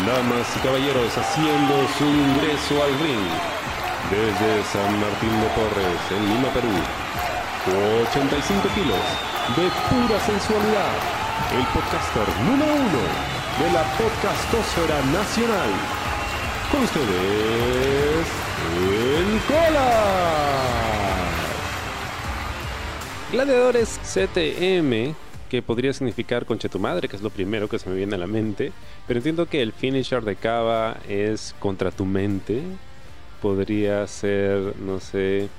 [0.00, 3.28] Damas y caballeros haciendo su ingreso al ring
[4.10, 6.72] desde San Martín de Porres, en Lima, Perú.
[8.10, 8.98] 85 kilos
[9.54, 10.92] de pura sensualidad.
[11.52, 13.02] El podcaster número uno
[13.60, 15.70] de la podcastosfera nacional.
[16.72, 18.26] Con ustedes,
[18.80, 19.90] el Cola.
[23.30, 25.14] Gladiadores CTM
[25.52, 28.18] que podría significar conche tu madre, que es lo primero que se me viene a
[28.18, 28.72] la mente.
[29.06, 32.62] Pero entiendo que el finisher de Cava es contra tu mente.
[33.42, 35.50] Podría ser, no sé,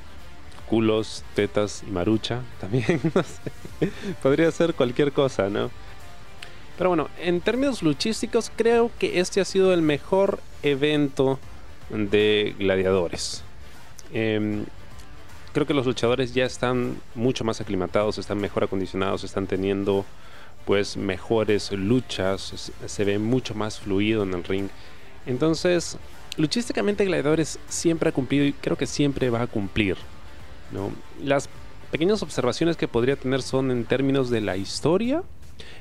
[0.67, 3.91] culos, tetas y marucha también, no sé.
[4.23, 5.69] Podría ser cualquier cosa, ¿no?
[6.75, 11.37] Pero bueno, en términos luchísticos, creo que este ha sido el mejor evento
[11.91, 13.43] de gladiadores.
[14.11, 14.65] Eh,
[15.53, 20.03] creo que los luchadores ya están mucho más aclimatados, están mejor acondicionados, están teniendo
[20.65, 24.67] pues mejores luchas, se ve mucho más fluido en el ring.
[25.25, 25.97] Entonces,
[26.37, 29.97] luchísticamente Gladiadores siempre ha cumplido y creo que siempre va a cumplir.
[30.71, 30.91] ¿no?
[31.21, 31.49] Las
[31.91, 35.21] pequeñas observaciones que podría tener son en términos de la historia,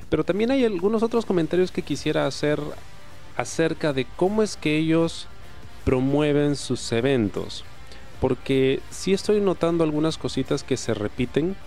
[0.09, 2.59] pero también hay algunos otros comentarios que quisiera hacer
[3.35, 5.27] acerca de cómo es que ellos
[5.83, 7.65] promueven sus eventos
[8.23, 11.57] porque sí estoy notando algunas cositas que se repiten,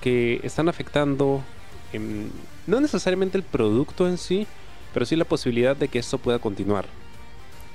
[0.00, 1.42] que están afectando
[2.66, 4.46] no necesariamente el producto en sí,
[4.94, 6.86] pero sí la posibilidad de que esto pueda continuar.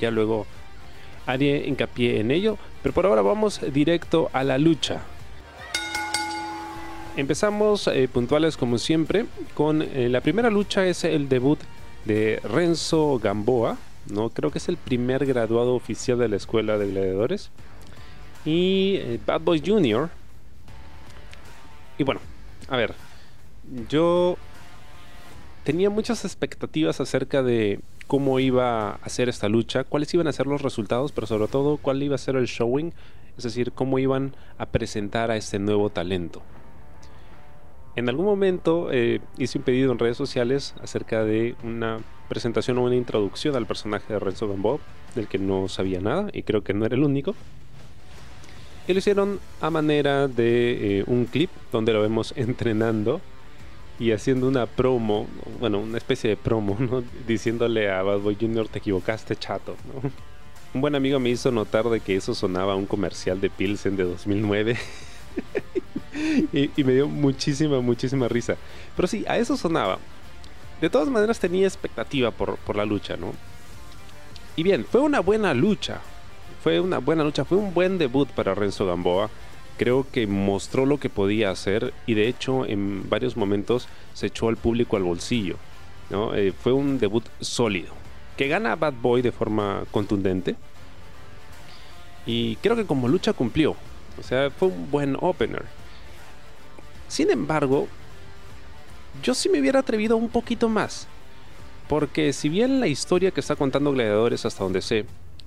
[0.02, 0.48] Ya luego
[1.28, 5.04] haré hincapié en ello, pero por ahora vamos directo a la lucha.
[7.18, 11.60] Empezamos eh, puntuales como siempre con eh, la primera lucha es el debut
[12.06, 13.78] de Renzo Gamboa,
[14.12, 17.52] no creo que es el primer graduado oficial de la escuela de gladiadores
[18.46, 20.10] y eh, Bad Boy Jr.
[21.98, 22.22] Y bueno,
[22.68, 22.94] a ver,
[23.90, 24.38] yo
[25.64, 30.46] tenía muchas expectativas acerca de cómo iba a ser esta lucha, cuáles iban a ser
[30.46, 32.94] los resultados, pero sobre todo cuál iba a ser el showing,
[33.38, 36.42] es decir, cómo iban a presentar a este nuevo talento.
[37.96, 42.84] En algún momento eh, hice un pedido en redes sociales acerca de una presentación o
[42.84, 44.80] una introducción al personaje de Renzo Gamboa,
[45.16, 47.36] del que no sabía nada y creo que no era el único.
[48.88, 53.22] Y lo hicieron a manera de eh, un clip donde lo vemos entrenando
[53.98, 55.28] y haciendo una promo,
[55.60, 56.78] bueno, una especie de promo.
[57.28, 58.68] Diciéndole a Bad Boy Jr.
[58.68, 59.76] te equivocaste, chato,
[60.74, 63.96] Un buen amigo me hizo notar de que eso sonaba a un comercial de Pilsen
[63.96, 64.76] de 2009.
[66.52, 68.58] y, y, me dio muchísima, muchísima risa.
[68.94, 70.00] Pero sí, a eso sonaba.
[70.82, 73.32] De todas maneras tenía expectativa por, por la lucha, ¿no?
[74.58, 76.02] Y bien, fue una buena lucha
[76.66, 79.30] fue una buena lucha, fue un buen debut para Renzo Gamboa.
[79.78, 84.48] Creo que mostró lo que podía hacer y de hecho en varios momentos se echó
[84.48, 85.58] al público al bolsillo.
[86.34, 87.94] Eh, fue un debut sólido.
[88.36, 90.56] Que gana Bad Boy de forma contundente.
[92.26, 93.76] Y creo que como lucha cumplió.
[94.20, 95.66] O sea, fue un buen opener.
[97.08, 97.88] Sin embargo,
[99.22, 101.08] yo sí me hubiera atrevido un poquito más.
[101.88, 105.06] Porque si bien la historia que está contando Gladiadores hasta donde sé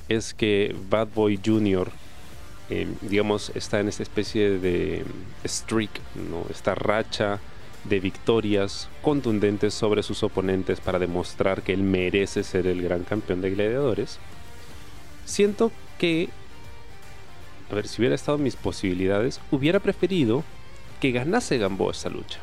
[0.09, 1.91] es que Bad Boy Jr.,
[2.71, 5.05] eh, digamos, está en esta especie de
[5.47, 5.91] streak,
[6.31, 6.47] ¿no?
[6.51, 7.41] esta racha
[7.85, 13.41] de victorias contundentes sobre sus oponentes para demostrar que él merece ser el gran campeón
[13.41, 14.19] de gladiadores.
[15.25, 16.29] Siento que,
[17.71, 20.45] a ver, si hubiera estado en mis posibilidades, hubiera preferido
[21.01, 22.41] que ganase Gamboa esta lucha.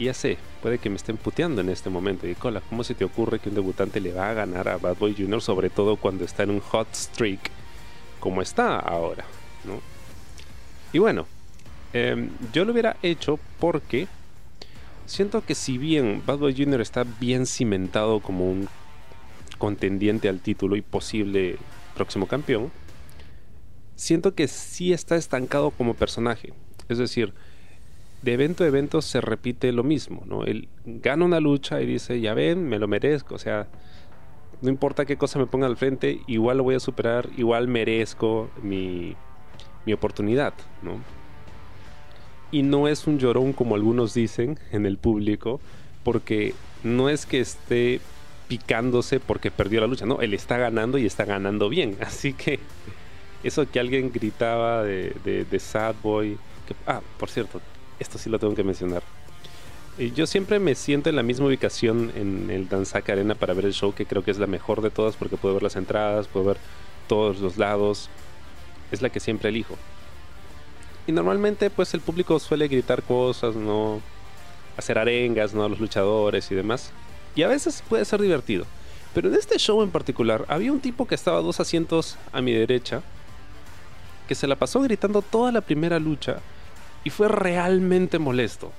[0.00, 2.26] Y ya sé, puede que me estén puteando en este momento.
[2.26, 4.96] Y cola, ¿cómo se te ocurre que un debutante le va a ganar a Bad
[4.96, 7.50] Boy Jr., sobre todo cuando está en un hot streak
[8.18, 9.26] como está ahora?
[9.62, 9.78] ¿no?
[10.94, 11.26] Y bueno,
[11.92, 14.08] em, yo lo hubiera hecho porque
[15.04, 16.80] siento que si bien Bad Boy Jr.
[16.80, 18.70] está bien cimentado como un
[19.58, 21.58] contendiente al título y posible
[21.94, 22.72] próximo campeón,
[23.96, 26.54] siento que sí está estancado como personaje.
[26.88, 27.34] Es decir,
[28.22, 30.44] de evento a evento se repite lo mismo, ¿no?
[30.44, 33.66] Él gana una lucha y dice, ya ven, me lo merezco, o sea,
[34.60, 38.50] no importa qué cosa me ponga al frente, igual lo voy a superar, igual merezco
[38.62, 39.16] mi,
[39.86, 40.52] mi oportunidad,
[40.82, 41.00] ¿no?
[42.52, 45.60] Y no es un llorón como algunos dicen en el público,
[46.02, 48.00] porque no es que esté
[48.48, 52.58] picándose porque perdió la lucha, no, él está ganando y está ganando bien, así que
[53.42, 56.36] eso que alguien gritaba de, de, Sad Boy,
[56.66, 57.60] que, ah, por cierto,
[58.00, 59.02] esto sí lo tengo que mencionar.
[60.14, 63.74] Yo siempre me siento en la misma ubicación en el Danzac Arena para ver el
[63.74, 66.46] show, que creo que es la mejor de todas porque puedo ver las entradas, puedo
[66.46, 66.56] ver
[67.06, 68.08] todos los lados.
[68.90, 69.76] Es la que siempre elijo.
[71.06, 74.00] Y normalmente pues el público suele gritar cosas, ¿no?
[74.78, 75.64] Hacer arengas, ¿no?
[75.64, 76.92] A los luchadores y demás.
[77.36, 78.64] Y a veces puede ser divertido.
[79.12, 82.52] Pero en este show en particular había un tipo que estaba dos asientos a mi
[82.52, 83.02] derecha
[84.28, 86.38] que se la pasó gritando toda la primera lucha
[87.04, 88.72] y fue realmente molesto.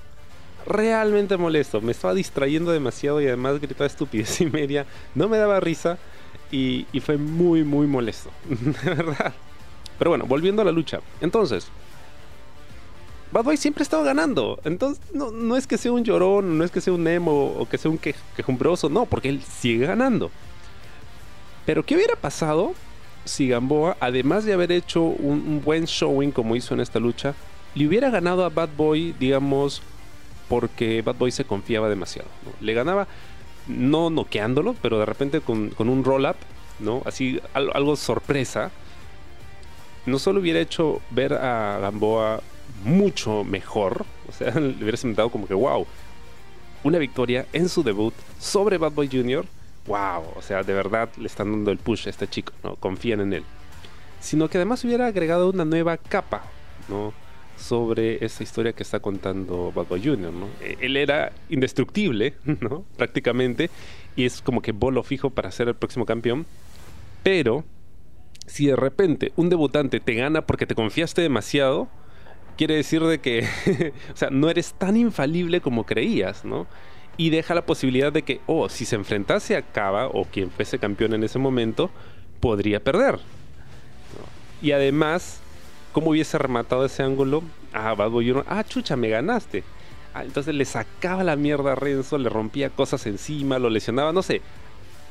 [0.66, 1.80] Realmente molesto.
[1.80, 4.86] Me estaba distrayendo demasiado y además gritaba estupidez y media.
[5.14, 5.98] No me daba risa
[6.50, 8.30] y, fue muy, muy molesto.
[8.48, 9.32] De verdad.
[9.98, 11.00] Pero bueno, volviendo a la lucha.
[11.20, 11.66] Entonces,
[13.32, 14.60] Bad Boy siempre ha estado ganando.
[14.64, 17.68] Entonces, no, no, es que sea un llorón, no es que sea un emo o
[17.68, 20.30] que sea un quejumbroso, no, porque él sigue ganando.
[21.64, 22.74] Pero, ¿qué hubiera pasado
[23.24, 27.34] si Gamboa, además de haber hecho un, buen showing como hizo en esta lucha,
[27.74, 29.82] le hubiera ganado a Bad Boy, digamos,
[30.48, 32.28] porque Bad Boy se confiaba demasiado?
[32.60, 33.06] Le ganaba,
[33.66, 36.36] no noqueándolo, pero de repente con, con un roll-up,
[36.78, 37.02] ¿no?
[37.04, 38.70] Así, algo, sorpresa.
[40.04, 42.42] No solo hubiera hecho ver a Gamboa
[42.84, 44.04] mucho mejor.
[44.28, 45.86] O sea, le hubiera sentado como que, wow,
[46.84, 49.46] una victoria en su debut sobre Bad Boy Jr.
[49.86, 52.76] Wow, o sea, de verdad le están dando el push a este chico, ¿no?
[52.76, 53.44] Confían en él.
[54.20, 56.42] Sino que además hubiera agregado una nueva capa,
[56.88, 57.12] ¿no?
[57.62, 60.48] Sobre esa historia que está contando Bad Boy Jr., ¿no?
[60.60, 62.84] E, él era indestructible, ¿no?
[62.96, 63.70] Prácticamente,
[64.16, 66.46] y es como que bolo fijo para ser el próximo campeón.
[67.22, 67.64] Pero,
[68.46, 71.88] si de repente un debutante te gana porque te confiaste demasiado,
[72.56, 73.46] quiere decir de que,
[74.12, 76.66] o sea, no eres tan infalible como creías, ¿no?
[77.16, 80.78] Y deja la posibilidad de que, oh, si se enfrentase a Cava o quien fuese
[80.78, 81.90] campeón en ese momento,
[82.40, 83.18] podría perder.
[84.62, 85.40] Y además,
[85.92, 87.42] ¿cómo hubiese rematado ese ángulo?
[87.72, 89.62] Ah, Bad Boy ah, chucha, me ganaste.
[90.14, 94.22] Ah, entonces le sacaba la mierda a Renzo, le rompía cosas encima, lo lesionaba, no
[94.22, 94.42] sé.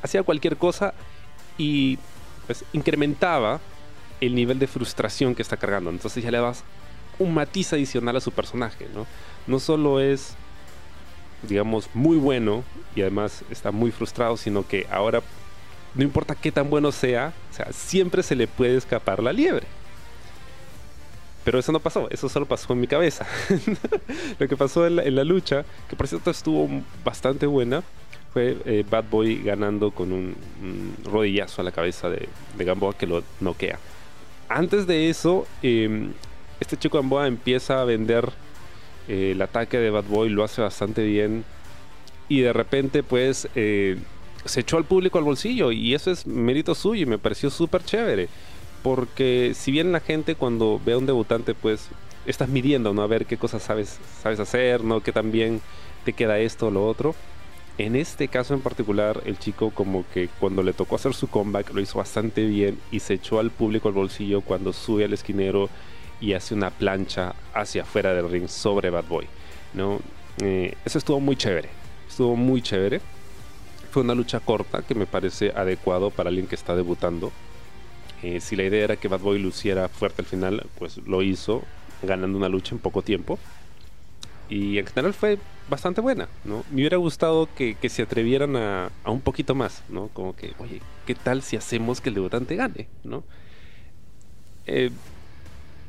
[0.02, 0.94] Hacía cualquier cosa
[1.58, 1.98] y
[2.46, 3.60] pues incrementaba
[4.20, 5.90] el nivel de frustración que está cargando.
[5.90, 6.64] Entonces ya le vas
[7.18, 9.06] un matiz adicional a su personaje, ¿no?
[9.46, 10.34] No solo es,
[11.42, 12.62] digamos, muy bueno
[12.94, 15.22] y además está muy frustrado, sino que ahora,
[15.94, 19.66] no importa qué tan bueno sea, o sea, siempre se le puede escapar la liebre.
[21.44, 23.26] Pero eso no pasó, eso solo pasó en mi cabeza.
[24.38, 26.68] Lo que pasó en la, lucha, que por cierto estuvo
[27.04, 27.82] bastante buena,
[28.32, 30.36] fue eh, Bad Boy ganando con un,
[31.04, 33.78] rodillazo a la cabeza de, Gamboa que lo noquea.
[34.48, 36.10] Antes de eso, eh,
[36.60, 38.30] este chico Gamboa empieza a vender
[39.08, 41.44] eh, el ataque de Bad Boy, lo hace bastante bien.
[42.28, 43.98] Y de repente, pues, eh,
[44.44, 45.72] se echó al público al bolsillo.
[45.72, 48.28] Y eso es mérito suyo y me pareció súper chévere.
[48.82, 51.88] Porque si bien la gente cuando ve a un debutante, pues,
[52.26, 53.02] estás midiendo, ¿no?
[53.02, 55.00] A ver qué cosas sabes, sabes hacer, ¿no?
[55.02, 55.60] Que también
[56.04, 57.14] te queda esto o lo otro.
[57.78, 61.72] En este caso en particular, el chico como que cuando le tocó hacer su comeback
[61.72, 65.70] lo hizo bastante bien y se echó al público al bolsillo cuando sube al esquinero
[66.20, 69.26] y hace una plancha hacia afuera del ring sobre Bad Boy.
[69.74, 70.00] ¿no?
[70.42, 71.68] Eh, eso estuvo muy chévere.
[72.08, 73.00] Estuvo muy chévere.
[73.90, 77.32] Fue una lucha corta que me parece adecuado para alguien que está debutando.
[78.22, 81.62] Eh, si la idea era que Bad Boy luciera fuerte al final, pues lo hizo,
[82.02, 83.38] ganando una lucha en poco tiempo.
[84.48, 85.38] Y en general fue
[85.70, 86.64] bastante buena, ¿no?
[86.70, 90.08] Me hubiera gustado que, se atrevieran a, a, un poquito más, ¿no?
[90.08, 93.24] Como que, oye, ¿qué tal si hacemos que el debutante gane, ¿no?
[94.66, 94.90] Eh,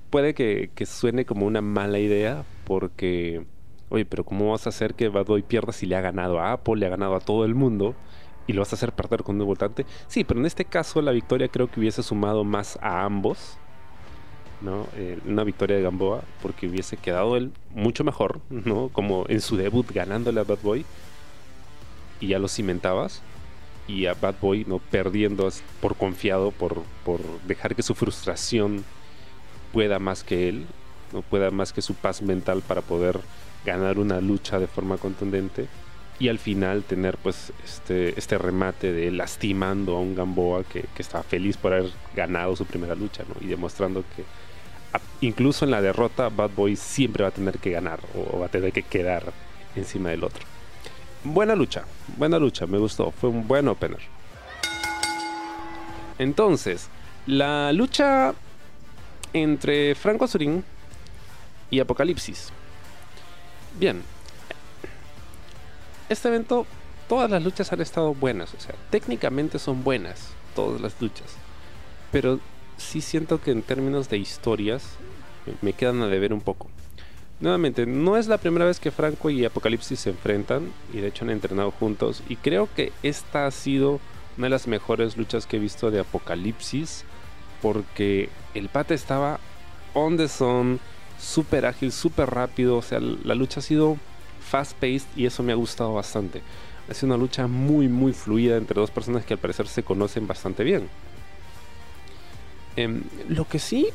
[0.09, 3.43] puede que, suene como una mala idea porque,
[3.89, 6.53] oye, pero ¿cómo vas a hacer que Bad Boy pierda si le ha ganado a
[6.53, 7.95] Apple, le ha ganado a todo el mundo
[8.47, 9.85] y lo vas a hacer perder con un votante?
[10.07, 13.57] Sí, pero en este caso la victoria creo que hubiese sumado más a ambos.
[14.61, 14.87] ¿no?
[14.95, 18.87] Eh, una victoria de Gamboa porque hubiese quedado él mucho mejor, ¿no?
[18.89, 20.85] Como en su debut ganándole a Bad Boy
[22.21, 23.21] y ya lo cimentabas
[23.87, 25.49] y a Bad Boy no perdiendo
[25.81, 28.85] por confiado por, por dejar que su frustración
[29.73, 30.65] pueda más que él,
[31.11, 33.19] no pueda más que su paz mental para poder
[33.65, 35.67] ganar una lucha de forma contundente
[36.19, 41.01] y al final tener pues este, este remate de lastimando a un Gamboa que, que
[41.01, 44.23] estaba feliz por haber ganado su primera lucha y demostrando que
[45.21, 48.49] incluso en la derrota Bad Boy siempre va a tener que ganar o va a
[48.49, 49.33] tener que quedar
[49.75, 50.43] encima del otro.
[51.23, 51.85] Buena lucha,
[52.17, 53.99] buena lucha, me gustó, fue un buen opener.
[56.19, 56.89] Entonces,
[57.25, 58.33] la lucha
[59.31, 60.63] entre Franco Azurín
[61.71, 62.49] y Apocalipsis.
[63.79, 64.03] Bien,
[66.09, 66.65] este evento,
[67.07, 71.35] todas las luchas han estado buenas, o sea, técnicamente son buenas, todas las luchas,
[72.11, 72.39] pero
[72.77, 74.83] sí siento que en términos de historias
[75.61, 76.67] me quedan a deber un poco.
[77.39, 81.25] Nuevamente, no es la primera vez que Franco y Apocalipsis se enfrentan y de hecho
[81.25, 83.99] han entrenado juntos y creo que esta ha sido
[84.37, 87.03] una de las mejores luchas que he visto de Apocalipsis
[87.61, 89.39] porque el pata estaba
[89.93, 90.79] on the zone,
[91.19, 93.97] súper ágil, súper rápido, o sea, la lucha ha sido
[94.53, 96.43] fast paced y eso me ha gustado bastante.
[96.87, 100.27] Ha sido una lucha muy, muy fluida entre dos personas que al parecer se conocen
[100.27, 100.89] bastante bien.
[102.75, 103.87] Em, lo que sí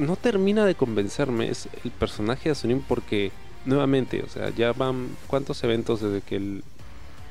[0.00, 3.30] no termina de convencerme es el personaje de Asunin porque,
[3.64, 6.64] nuevamente, o sea, ya van cuántos eventos desde que él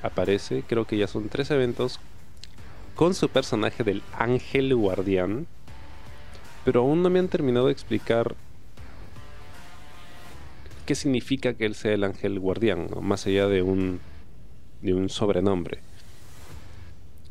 [0.02, 0.64] aparece.
[0.66, 2.00] Creo que ya son tres eventos
[2.96, 5.46] con su personaje del Ángel Guardián.
[6.64, 8.34] Pero aún no me han terminado de explicar
[10.90, 14.00] qué significa que él sea el Ángel Guardián, más allá de un,
[14.82, 15.82] de un sobrenombre.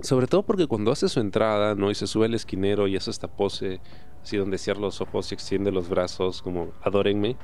[0.00, 1.90] Sobre todo porque cuando hace su entrada, ¿no?
[1.90, 3.80] Y se sube al esquinero y hace esta pose,
[4.22, 7.34] así donde cierra los ojos y extiende los brazos, como adórenme,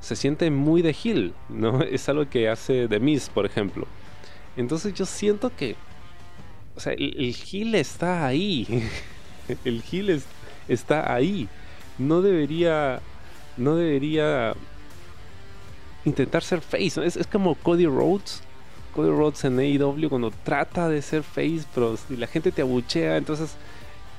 [0.00, 1.82] se siente muy de Hill, ¿no?
[1.82, 3.86] Es algo que hace de Miss, por ejemplo.
[4.56, 5.76] Entonces yo siento que,
[6.74, 8.66] o sea, el, el está ahí.
[9.66, 10.22] el Hill
[10.68, 11.50] está ahí.
[11.98, 13.02] No debería,
[13.58, 14.54] no debería
[16.04, 17.04] intentar ser face.
[17.04, 18.42] Es, es como Cody Rhodes
[18.94, 23.16] Cody Rhodes en AEW cuando trata de ser face, pero si la gente te abuchea,
[23.16, 23.54] entonces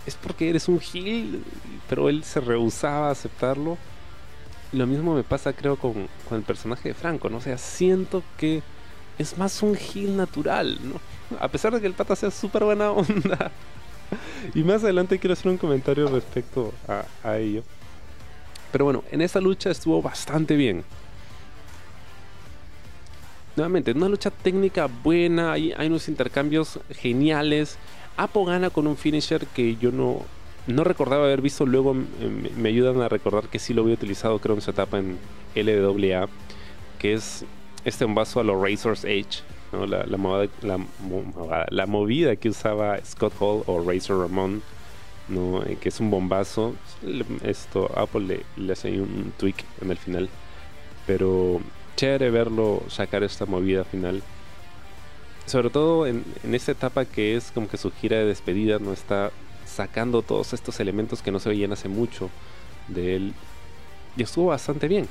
[0.05, 1.43] es porque eres un heel,
[1.89, 3.77] pero él se rehusaba a aceptarlo.
[4.71, 7.37] lo mismo me pasa, creo, con, el personaje de Franco, ¿no?
[7.37, 8.63] O sea, siento que
[9.17, 10.99] es más un heel natural, ¿no?
[11.39, 13.51] A pesar de que el pata sea súper buena onda.
[14.55, 17.63] y más adelante quiero hacer un comentario respecto a, a ello.
[18.71, 20.83] Pero bueno, en esta lucha estuvo bastante bien
[23.61, 27.77] nuevamente, una lucha técnica buena, hay, unos intercambios geniales.
[28.17, 30.25] Apo gana con un finisher que yo no,
[30.65, 34.55] no recordaba haber visto, luego me, ayudan a recordar que sí lo había utilizado, creo,
[34.55, 35.19] en su etapa en
[35.55, 36.27] LWA,
[36.97, 37.45] que es
[37.85, 44.63] este vaso a los Razor's Edge, la, movida que usaba Scott Hall o Razor Ramon.
[45.29, 46.75] Eh, que es un bombazo.
[47.43, 50.29] Esto, Apple le, le hace un tweak en el final,
[51.07, 51.61] pero
[51.95, 54.21] chévere verlo sacar esta movida final.
[55.45, 59.31] Sobre todo en, esta etapa que es como que su gira de despedida, no está
[59.65, 62.29] sacando todos estos elementos que no se veían hace mucho
[62.87, 63.33] de él.
[64.17, 65.07] Y estuvo bastante bien.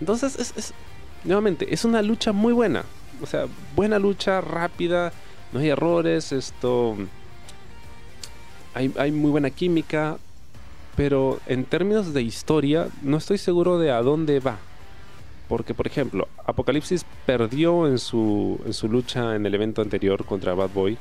[0.00, 0.74] Entonces, es,
[1.24, 2.84] nuevamente, es una lucha muy buena.
[3.22, 3.46] O sea,
[3.76, 5.12] buena lucha, rápida,
[5.52, 6.96] no hay errores, esto...
[8.72, 10.18] Hay, hay muy buena química,
[10.96, 14.58] pero en términos de historia, no estoy seguro de a dónde va.
[15.50, 20.54] Porque, por ejemplo, Apocalipsis perdió en su, en su lucha en el evento anterior contra
[20.54, 20.96] Bad Boy.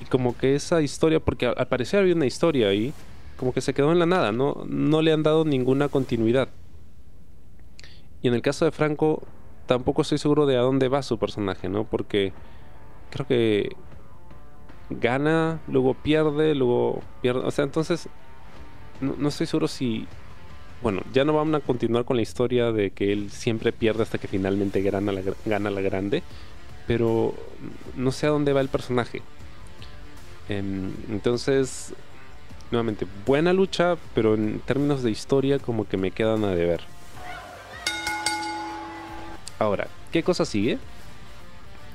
[0.00, 2.92] Y como que esa historia, porque al parecer había una historia ahí,
[3.36, 6.48] como que se quedó en la nada, no, no le han dado ninguna continuidad.
[8.22, 9.22] Y en el caso de Franco,
[9.66, 11.84] tampoco estoy seguro de a dónde va su personaje, ¿no?
[11.84, 12.32] Porque
[13.10, 13.76] creo que
[14.90, 17.46] gana, luego pierde, luego pierde.
[17.46, 18.08] O sea, entonces
[19.00, 20.08] no, no estoy seguro si
[20.82, 24.18] bueno, ya no vamos a continuar con la historia de que él siempre pierde hasta
[24.18, 26.22] que finalmente gana la, gana la grande,
[26.86, 27.34] pero
[27.96, 29.22] no sé a dónde va el personaje.
[30.48, 31.94] Em, entonces,
[32.72, 36.80] nuevamente, buena lucha, pero en términos de historia como que me quedan a deber.
[39.60, 40.78] Ahora, ¿qué cosa sigue?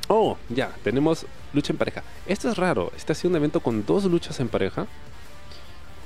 [0.08, 2.04] Oh, ya, tenemos lucha en pareja.
[2.26, 4.88] Esto es raro, este ha sido un evento con dos luchas en pareja.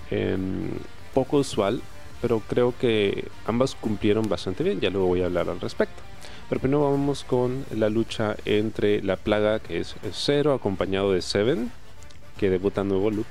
[0.09, 0.71] Em,
[1.13, 1.81] poco usual
[2.21, 6.01] pero creo que ambas cumplieron bastante bien, ya luego voy a hablar al respecto.
[6.49, 11.71] Pero primero vamos con la lucha entre la plaga, que es Zero, acompañado de Seven,
[12.37, 13.27] que debuta nuevo look,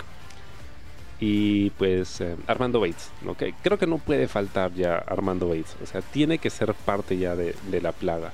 [1.20, 3.10] y pues eh, Armando Bates.
[3.26, 3.54] ¿okay?
[3.62, 7.36] Creo que no puede faltar ya Armando Bates, o sea, tiene que ser parte ya
[7.36, 8.32] de, la plaga,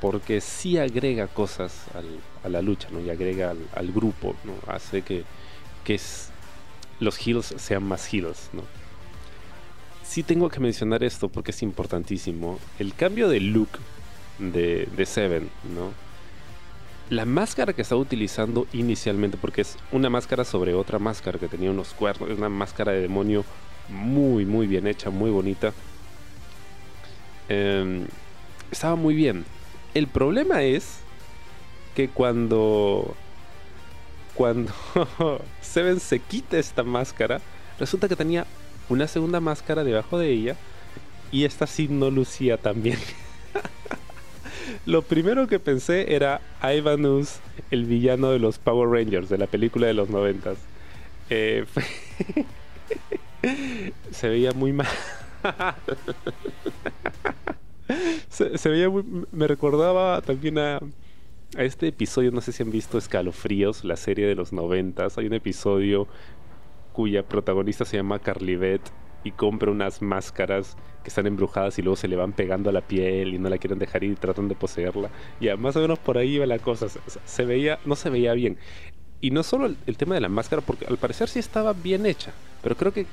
[0.00, 1.84] porque sí agrega cosas
[2.42, 3.00] a la lucha, ¿no?
[3.00, 4.54] y agrega al, grupo, ¿no?
[4.66, 5.24] hace que,
[5.84, 6.00] que
[7.00, 8.48] los heels sean más heels.
[8.52, 8.62] ¿no?
[10.04, 12.58] Sí tengo que mencionar esto porque es importantísimo.
[12.78, 13.70] El cambio de look
[14.38, 15.92] de, Seven, ¿no?
[17.10, 21.70] La máscara que estaba utilizando inicialmente, porque es una máscara sobre otra máscara que tenía
[21.70, 23.44] unos cuernos, es una máscara de demonio
[23.88, 25.72] muy, muy bien hecha, muy bonita.
[27.48, 28.06] Em,
[28.70, 29.44] estaba muy bien.
[29.94, 31.00] El problema es
[31.94, 33.14] que cuando
[34.34, 34.72] cuando
[35.60, 37.40] Seven se quita esta máscara,
[37.78, 38.46] resulta que tenía
[38.88, 40.56] una segunda máscara debajo de ella
[41.30, 42.98] y esta sí no lucía tan bien.
[44.86, 49.86] Lo primero que pensé era Ivanus, el villano de los Power Rangers, de la película
[49.86, 50.58] de los noventas.
[51.30, 51.64] Eh,
[54.10, 54.88] se veía muy mal.
[58.28, 59.04] se, veía muy...
[59.32, 60.80] Me recordaba también a,
[61.56, 65.16] a este episodio, no sé si han visto Escalofríos, la serie de los noventas.
[65.16, 66.06] Hay un episodio
[66.92, 68.58] cuya protagonista se llama Carly
[69.24, 72.80] y compra unas máscaras que están embrujadas y luego se le van pegando a la
[72.80, 75.10] piel y no la quieren dejar ir y tratan de poseerla.
[75.40, 76.86] Ya, más o menos por ahí iba la cosa.
[77.24, 78.58] Se, veía, no se veía bien.
[79.20, 82.32] Y no solo el, tema de la máscara, porque al parecer sí estaba bien hecha,
[82.62, 83.06] pero creo que,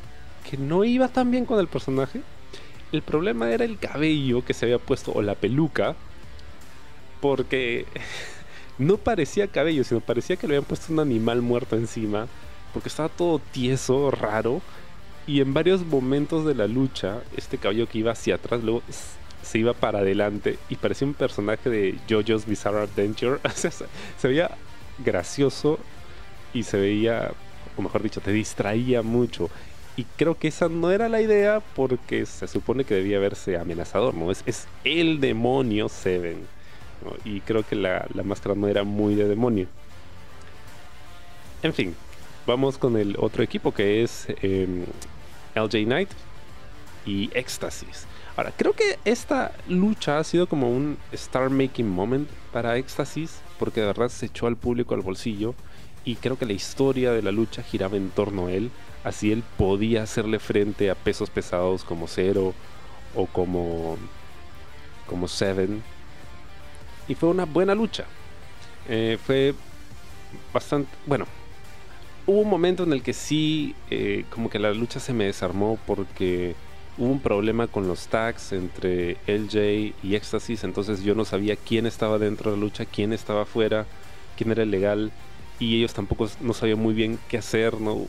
[0.49, 2.21] que no iba tan bien con el personaje.
[2.91, 5.95] El problema era el cabello que se había puesto o la peluca,
[7.21, 7.85] porque
[8.79, 12.27] no parecía cabello, sino parecía que le habían puesto un animal muerto encima,
[12.73, 14.61] porque estaba todo tieso, raro
[15.29, 18.81] y en varios momentos de la lucha, este caballo que iba hacia atrás, luego
[19.43, 23.39] se iba para adelante y parecía un personaje de JoJo's Bizarre Adventure.
[23.53, 24.49] se veía
[24.97, 25.77] gracioso
[26.51, 27.31] y se veía,
[27.77, 29.51] o mejor dicho, te distraía mucho.
[29.95, 34.15] Y creo que esa no era la idea porque se supone que debía verse amenazador,
[34.15, 34.31] ¿no?
[34.31, 36.47] Es, es el demonio Seven.
[37.23, 39.67] Y creo que la, la máscara no era muy de demonio.
[41.61, 41.95] En fin,
[42.49, 44.83] vamos con el otro equipo que es em,
[45.53, 46.09] LJ Knight
[47.05, 48.07] y Éxtasis.
[48.35, 53.81] Ahora, creo que esta lucha ha sido como un star making moment para Éxtasis, porque
[53.81, 55.53] de verdad se echó al público al bolsillo
[56.03, 58.71] y creo que la historia de la lucha giraba en torno a él,
[59.03, 62.55] así él podía hacerle frente a pesos pesados como Zero
[63.15, 63.97] o como
[65.05, 65.83] como Seven
[67.07, 68.05] y fue una buena lucha.
[68.87, 69.53] Eh, fue
[70.51, 71.25] bastante bueno
[72.29, 75.79] hubo un momento en el que sí, eh, como que la lucha se me desarmó
[75.87, 76.55] porque
[76.99, 81.87] hubo un problema con los tags entre LJ y Éxtasis, entonces yo no sabía quién
[81.87, 83.87] estaba dentro de la lucha, quién estaba afuera,
[84.37, 85.11] quién era el legal,
[85.57, 88.05] y ellos tampoco no sabían muy bien qué hacer, ¿no?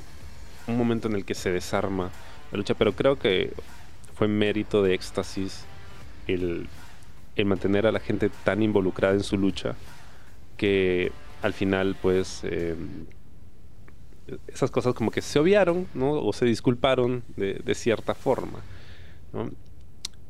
[0.67, 2.11] Un momento en el que se desarma
[2.53, 3.55] la lucha, pero creo que
[4.17, 5.65] fue mérito de Éxtasis
[6.27, 6.69] el,
[7.37, 9.77] el mantener a la gente tan involucrada en su lucha
[10.59, 11.11] que
[11.41, 12.41] al final pues...
[12.45, 12.77] Eh,
[14.49, 16.13] esas cosas como que se obviaron, ¿no?
[16.13, 18.61] O se disculparon de, cierta forma,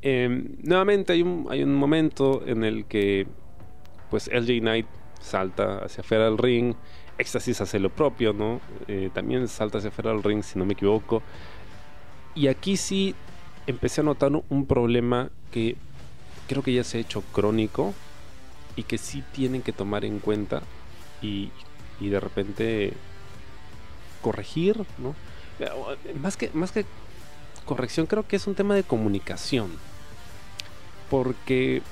[0.02, 3.26] em, nuevamente hay un, hay un momento en el que
[4.10, 4.86] pues LJ Knight
[5.20, 6.74] salta hacia afuera ring,
[7.18, 8.60] Éxtasis hace lo propio, ¿no?
[8.88, 11.22] Eh, también salta hacia afuera ring, si no me equivoco.
[12.34, 13.14] Y aquí sí
[13.66, 15.76] empecé a notar un problema que
[16.48, 17.92] creo que ya se ha hecho crónico
[18.74, 20.62] y que sí tienen que tomar en cuenta
[21.20, 21.50] y,
[22.00, 22.94] y de repente
[24.22, 25.14] corregir, ¿no?
[26.20, 26.86] Más que, más que
[27.64, 29.70] corrección, creo que es un tema de comunicación.
[31.10, 31.82] Porque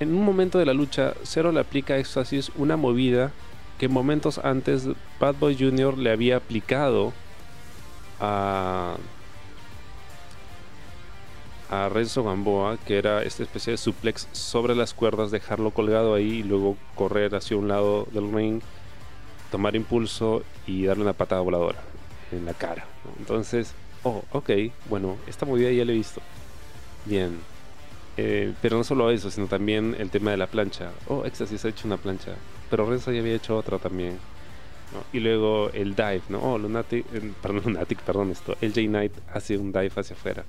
[0.00, 3.32] en un momento de la lucha, Zero le aplica a Éxtasis una movida
[3.78, 4.88] que momentos antes
[5.20, 5.96] Bad Boy Jr.
[5.98, 7.12] le había aplicado
[8.20, 8.96] a,
[11.70, 16.36] a Renzo Gamboa, que era esta especie de suplex sobre las cuerdas, dejarlo colgado ahí
[16.36, 18.62] y luego correr hacia un lado del ring
[19.50, 21.80] tomar impulso y darle una patada voladora
[22.32, 22.86] en la cara.
[23.18, 24.50] Entonces, oh, ok,
[24.88, 26.20] bueno, esta movida ya la he visto.
[27.04, 27.38] Bien.
[28.16, 30.90] Eh, pero no solo eso, sino también el tema de la plancha.
[31.08, 32.32] Oh, Éxtasis ha hecho una plancha.
[32.70, 34.18] Pero Renzo ya había hecho otra también.
[35.12, 36.40] Y luego el dive, ¿no?
[36.40, 38.56] Oh, Lunatic, eh, perdón, Lunatic, perdón, esto.
[38.60, 40.44] El J Knight hace un dive hacia afuera.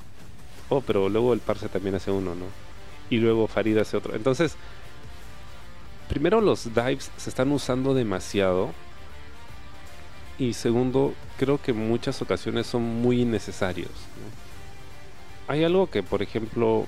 [0.69, 2.45] Oh, pero luego el Parse también hace uno, ¿no?
[3.09, 4.15] Y luego Farid hace otro.
[4.15, 4.55] Entonces,
[6.09, 8.71] primero los dives se están usando demasiado
[10.39, 13.91] y segundo, creo que en muchas ocasiones son muy innecesarios.
[15.47, 16.85] Hay algo que, por ejemplo,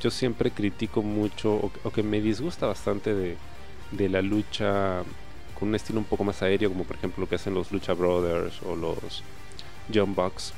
[0.00, 3.36] yo siempre critico mucho o, que me disgusta bastante de,
[3.92, 5.02] de, la lucha
[5.58, 7.94] con un estilo un poco más aéreo, como por ejemplo lo que hacen los Lucha
[7.94, 9.22] Brothers o los
[9.92, 10.52] John Bucks.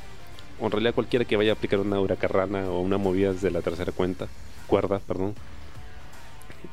[0.59, 3.61] O en realidad cualquiera que vaya a aplicar una huracarrana o una movida desde la
[3.61, 4.27] tercera cuenta,
[4.67, 5.35] cuerda, perdón.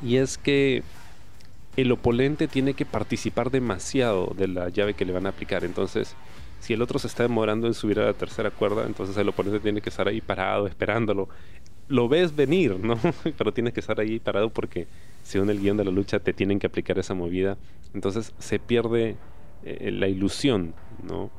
[0.02, 0.84] Y es que
[1.76, 5.64] el oponente tiene que participar demasiado de la llave que le van a aplicar.
[5.64, 6.16] Entonces,
[6.60, 9.60] si el otro se está demorando en subir a la tercera cuerda, entonces el oponente
[9.60, 11.30] tiene que estar ahí parado, esperándolo.
[11.88, 12.98] Lo ves venir, ¿no?
[13.38, 14.88] Pero tienes que estar ahí parado porque,
[15.24, 17.58] según el guion de la lucha, te tienen que aplicar esa movida.
[17.94, 19.18] Entonces se pierde
[19.64, 21.32] eh, la ilusión, ¿no?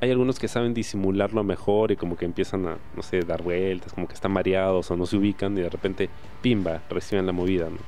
[0.00, 3.92] Hay algunos que saben disimularlo mejor y como que empiezan a, no sé, dar vueltas,
[3.92, 6.10] como que están mareados o no se ubican y de repente,
[6.42, 7.78] pimba, reciben la movida, ¿no?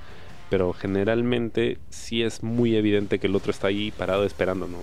[0.51, 4.79] Pero generalmente sí es muy evidente que el otro está ahí parado esperando, ¿no?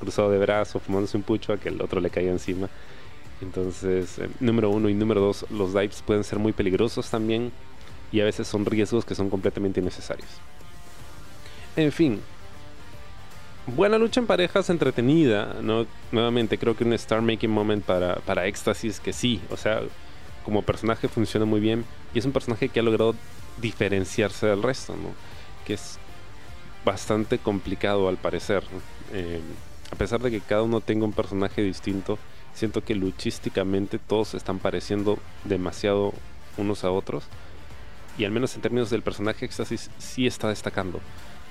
[0.00, 2.68] Cruzado de brazo, fumándose un pucho a que el otro le caiga encima.
[3.40, 7.52] Entonces, eh, número uno y número dos, los dives pueden ser muy peligrosos también
[8.12, 10.28] y a veces son riesgos que son completamente innecesarios.
[11.76, 12.20] En fin,
[13.66, 15.86] buena lucha en parejas, entretenida, ¿no?
[16.12, 19.80] Nuevamente, creo que un Star Making Moment para, para Éxtasis que sí, o sea,
[20.44, 23.14] como personaje funciona muy bien y es un personaje que ha logrado
[23.58, 24.94] diferenciarse del resto.
[25.66, 25.98] Que es
[26.84, 28.62] bastante complicado al parecer.
[29.12, 29.40] Eh,
[29.92, 32.18] a pesar de que cada uno tenga un personaje distinto,
[32.54, 36.12] Siento que luchísticamente todos están pareciendo demasiado
[36.56, 37.24] unos a otros.
[38.18, 41.00] Y al menos en términos del personaje, Éxtasis sí está destacando.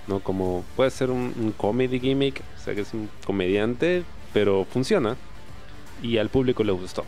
[0.07, 0.19] ¿no?
[0.19, 5.15] Como puede ser un, un comedy gimmick, o sea que es un comediante, pero funciona.
[6.03, 7.05] Y al público le gustó.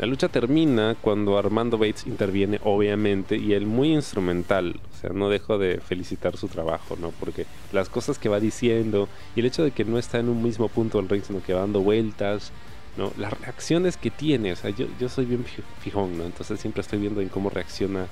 [0.00, 4.80] La lucha termina cuando Armando Bates interviene, obviamente, y él muy instrumental.
[4.94, 7.10] O sea, no dejo de felicitar su trabajo, ¿no?
[7.20, 10.42] Porque las cosas que va diciendo y el hecho de que no está en un
[10.42, 12.50] mismo punto del ring, sino que va dando vueltas,
[12.96, 13.12] ¿no?
[13.18, 15.44] Las reacciones que tiene, o sea, yo, yo soy bien
[15.82, 16.24] fijón, ¿no?
[16.24, 18.06] Entonces siempre estoy viendo en cómo reacciona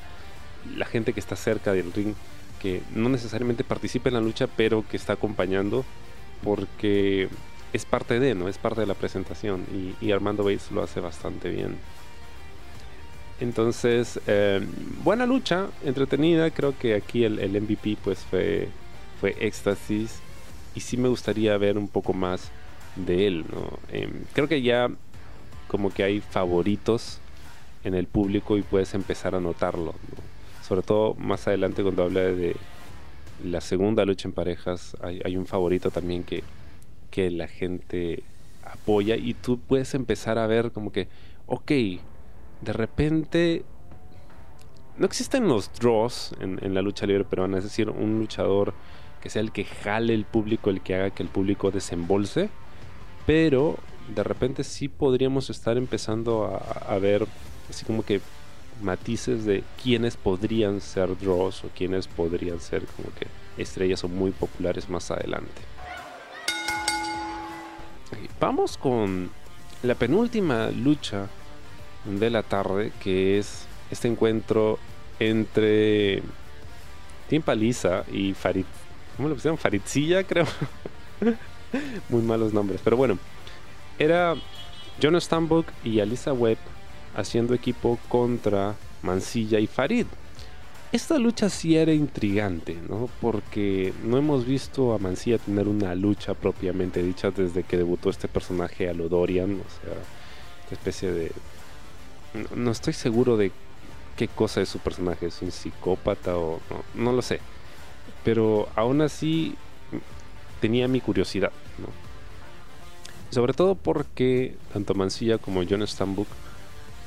[0.77, 2.13] la gente que está cerca del ring,
[2.61, 5.87] que no necesariamente participa en la lucha, pero que está acompañando,
[6.45, 7.31] porque
[7.73, 8.49] es parte de, ¿no?
[8.49, 9.65] Es parte de la presentación
[10.01, 11.77] y, Armando Bates lo hace bastante bien.
[13.41, 14.67] Entonces, eh,
[15.05, 16.51] buena lucha, entretenida.
[16.51, 18.69] Creo que aquí el, MVP pues fue,
[19.21, 20.21] fue éxtasis.
[20.75, 22.51] Y sí me gustaría ver un poco más
[22.97, 23.79] de él, ¿no?
[23.93, 24.89] Em, creo que ya
[25.69, 27.21] como que hay favoritos
[27.85, 29.95] en el público y puedes empezar a notarlo.
[30.67, 32.57] Sobre todo más adelante cuando habla de
[33.45, 36.43] la segunda lucha en parejas, hay un favorito también que,
[37.11, 38.23] que la gente
[38.65, 41.09] apoya y tú puedes empezar a ver como que,
[41.47, 41.71] ok,
[42.61, 43.65] de repente
[44.97, 48.75] no existen los draws en, la lucha libre peruana, es decir, un luchador
[49.23, 52.51] que sea el que jale el público, el que haga que el público desembolse,
[53.27, 53.77] pero
[54.15, 57.27] de repente sí podríamos estar empezando a, ver
[57.69, 58.21] así como que
[58.83, 63.27] matices de quiénes podrían ser draws o quiénes podrían ser como que
[63.61, 65.63] estrellas o muy populares más adelante.
[68.41, 69.31] Vamos con
[69.83, 71.29] la penúltima lucha
[72.05, 74.79] de la tarde, que es este encuentro
[75.19, 76.23] entre
[77.29, 78.65] Tim Paliza y Farid.
[79.17, 79.59] ¿Cómo lo pusieron?
[79.59, 80.47] Faridzilla, creo.
[82.09, 83.19] Muy malos nombres, pero bueno.
[83.99, 84.35] Era
[85.03, 86.59] John Stambuk y Alisa Webb
[87.17, 90.07] haciendo equipo contra Mansilla y Farid.
[90.91, 93.11] Esta lucha sí era intrigante, ¿no?
[93.21, 98.27] Porque no hemos visto a Mancilla tener una lucha propiamente dicha desde que debutó este
[98.27, 99.93] personaje a lo Dorian, o sea,
[100.63, 101.33] esta especie de...
[102.55, 103.53] No, estoy seguro de
[104.17, 106.59] qué cosa es su personaje, es un psicópata o
[106.95, 107.41] no, lo sé.
[108.25, 109.57] Pero aún así
[110.61, 111.89] tenía mi curiosidad, ¿no?
[113.31, 116.29] Sobre todo porque tanto Mancilla como John Stambuk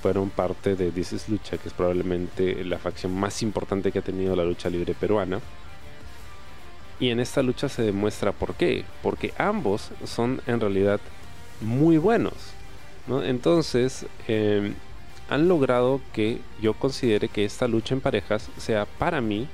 [0.02, 4.36] fueron parte de This Lucha, que es probablemente la facción más importante que ha tenido
[4.36, 5.40] la lucha libre peruana.
[7.00, 8.86] Y en esta lucha se demuestra por qué.
[9.02, 11.00] Porque ambos son en realidad
[11.62, 12.34] muy buenos.
[13.24, 14.74] Entonces, em,
[15.30, 19.48] han logrado que yo considere que esta lucha en parejas sea para mí,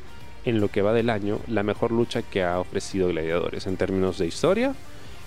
[0.45, 3.67] en lo que va del año, la mejor lucha que ha ofrecido Gladiadores.
[3.67, 4.73] En términos de historia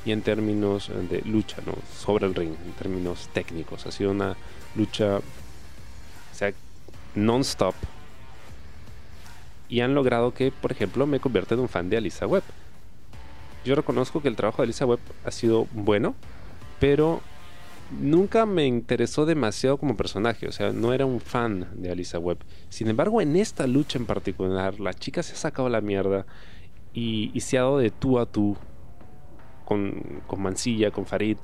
[0.04, 1.74] y en términos de lucha ¿no?
[1.94, 3.86] sobre el ring, en términos técnicos.
[3.86, 4.36] Ha sido una
[4.74, 6.52] lucha, o sea,
[7.14, 7.74] non-stop.
[9.68, 12.42] Y han logrado que, por ejemplo, me convierta en un fan de Alisa Webb.
[13.64, 16.14] Yo reconozco que el trabajo de Alisa Webb ha sido bueno,
[16.80, 17.20] pero
[17.90, 22.38] nunca me interesó demasiado como personaje, o sea, no era un fan de Alisa Webb.
[22.68, 26.26] Sin embargo, en esta lucha en particular, la chica se ha sacado la mierda
[26.92, 28.56] y, se ha dado de tú a tú
[29.64, 31.36] con, con Mancilla, con Farid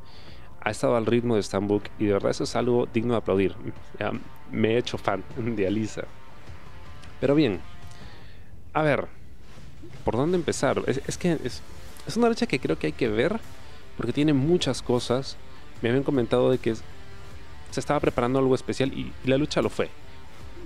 [0.66, 3.54] ha estado al ritmo de Stambuk y de verdad eso es algo digno de aplaudir.
[4.50, 6.02] me he hecho fan de Alisa.
[7.20, 7.60] Pero bien,
[8.72, 9.06] a ver,
[10.04, 10.82] ¿por dónde empezar?
[10.88, 11.62] Es, que es,
[12.16, 13.38] una lucha que creo que hay que ver
[13.96, 15.36] porque tiene muchas cosas.
[15.82, 19.88] Me habían comentado de que se estaba preparando algo especial y, la lucha lo fue.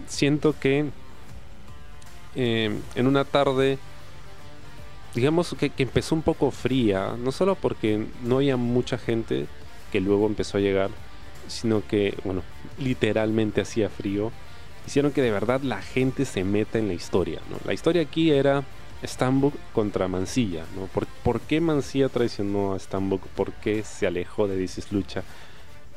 [0.07, 0.87] Siento que
[2.37, 3.79] eh, en una tarde
[5.15, 9.47] digamos que, empezó un poco fría, no solo porque no había mucha gente,
[9.90, 10.90] que luego empezó a llegar,
[11.48, 12.42] sino que, bueno,
[12.79, 14.33] literalmente hacía frío,
[14.87, 17.40] hicieron que de verdad la gente se meta en la historia.
[17.50, 17.59] ¿no?
[17.64, 18.64] La historia aquí era
[19.05, 20.64] Stambuk contra Mansilla.
[20.76, 20.87] ¿no?
[21.22, 23.26] ¿Por, qué Mansilla traicionó a Stambuk?
[23.29, 25.22] ¿Por qué se alejó de Dices Lucha?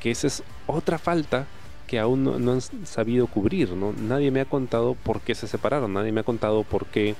[0.00, 1.46] Que esa es otra falta
[1.86, 3.70] que aún no, han sabido cubrir.
[3.70, 3.92] ¿no?
[3.92, 7.14] Nadie me ha contado por qué se separaron, nadie me ha contado por qué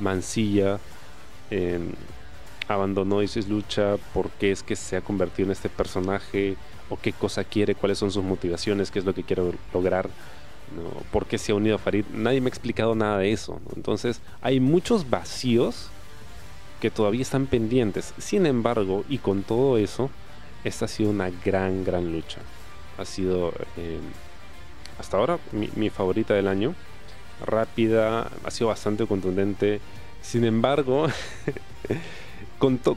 [0.00, 0.78] Mansilla
[2.68, 6.56] abandonó Isis Lucha, por qué es que se ha convertido en este personaje,
[6.90, 10.08] o qué cosa quiere, cuáles son sus motivaciones, qué es lo que quiere lograr,
[11.10, 12.04] por qué se ha unido a Farid.
[12.12, 13.60] Nadie me ha explicado nada de eso.
[13.76, 15.88] Entonces hay muchos vacíos
[16.80, 18.14] que todavía están pendientes.
[18.18, 20.10] Sin embargo, y con todo eso,
[20.64, 22.40] esta ha sido una gran, gran lucha.
[22.98, 23.98] Ha sido eh,
[24.98, 26.74] hasta ahora mi, mi favorita del año.
[27.44, 29.80] Rápida, ha sido bastante contundente.
[30.22, 31.06] Sin embargo,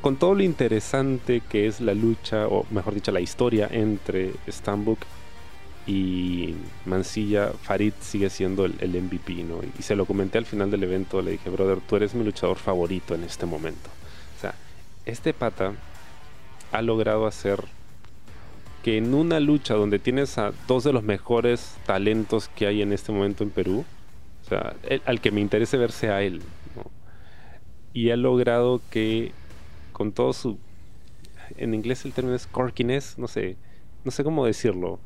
[0.02, 5.00] con, todo lo interesante que es la lucha, o mejor dicho, la historia entre Stambuk
[5.86, 9.60] y Mancilla, Farid sigue siendo el, MVP, ¿no?
[9.78, 12.58] Y se lo comenté al final del evento, le dije, brother, tú eres mi luchador
[12.58, 13.90] favorito en este momento.
[14.38, 14.54] O sea,
[15.06, 15.74] este pata
[16.72, 17.62] ha logrado hacer
[18.84, 22.94] que en una lucha donde tienes a dos de los mejores talentos que hay en
[22.94, 23.84] este momento en Perú,
[24.46, 24.76] o sea,
[25.06, 26.42] al que me interese verse a él,
[27.94, 29.34] y ha logrado que
[29.98, 30.60] con todo su
[31.58, 33.58] en inglés el término es corkiness, no sé,
[34.04, 35.00] no sé cómo decirlo.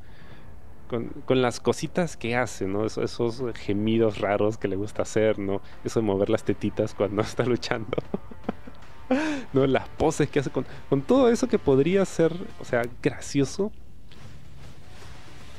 [0.89, 2.85] Con, con las cositas que hace, ¿no?
[2.85, 5.61] esos gemidos raros que le gusta hacer, ¿no?
[5.85, 7.95] Eso de mover las tetitas cuando está luchando.
[9.53, 9.65] ¿no?
[9.65, 13.71] Las poses que hace con, con todo eso que podría ser, o sea, gracioso.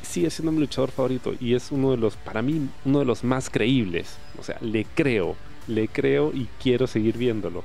[0.02, 3.24] Sigue siendo mi luchador favorito y es uno de los, para mí, uno de los
[3.24, 4.18] más creíbles.
[4.38, 5.36] O sea, le creo,
[5.68, 7.64] le creo y quiero seguir viéndolo.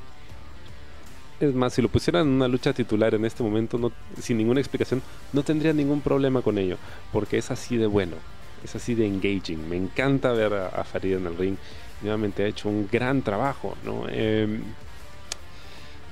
[1.39, 4.59] Es más, si lo pusieran en una lucha titular en este momento, no, sin ninguna
[4.59, 5.01] explicación,
[5.33, 6.77] no tendría ningún problema con ello,
[7.11, 8.15] porque es así de bueno,
[8.63, 9.69] es así de engaging.
[9.69, 11.55] Me encanta ver a, Farid en el ring.
[12.01, 14.05] Nuevamente ha hecho un gran trabajo, ¿no?
[14.09, 14.59] Eh,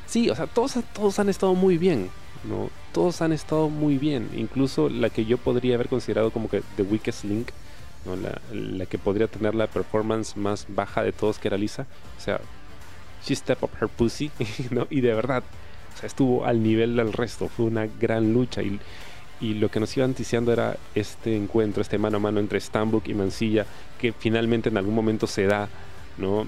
[0.08, 2.10] Sí, o sea, todos, todos han estado muy bien,
[2.44, 2.70] ¿no?
[2.94, 4.30] Todos han estado muy bien.
[4.36, 7.50] Incluso la que yo podría haber considerado como que The Weakest Link,
[8.06, 8.16] ¿no?
[8.16, 11.88] la, que podría tener la performance más baja de todos, que era Lisa.
[12.18, 12.40] O sea,
[13.26, 14.32] she step up her pussy,
[14.72, 14.88] ¿no?
[14.90, 15.44] Y de verdad,
[15.96, 17.48] o sea, estuvo al nivel del resto.
[17.48, 18.80] Fue una gran lucha y,
[19.42, 23.08] y lo que nos iba anticiando era este encuentro, este mano a mano entre Stambuk
[23.08, 23.66] y Mansilla,
[24.00, 25.70] que finalmente en algún momento se da,
[26.18, 26.48] ¿no?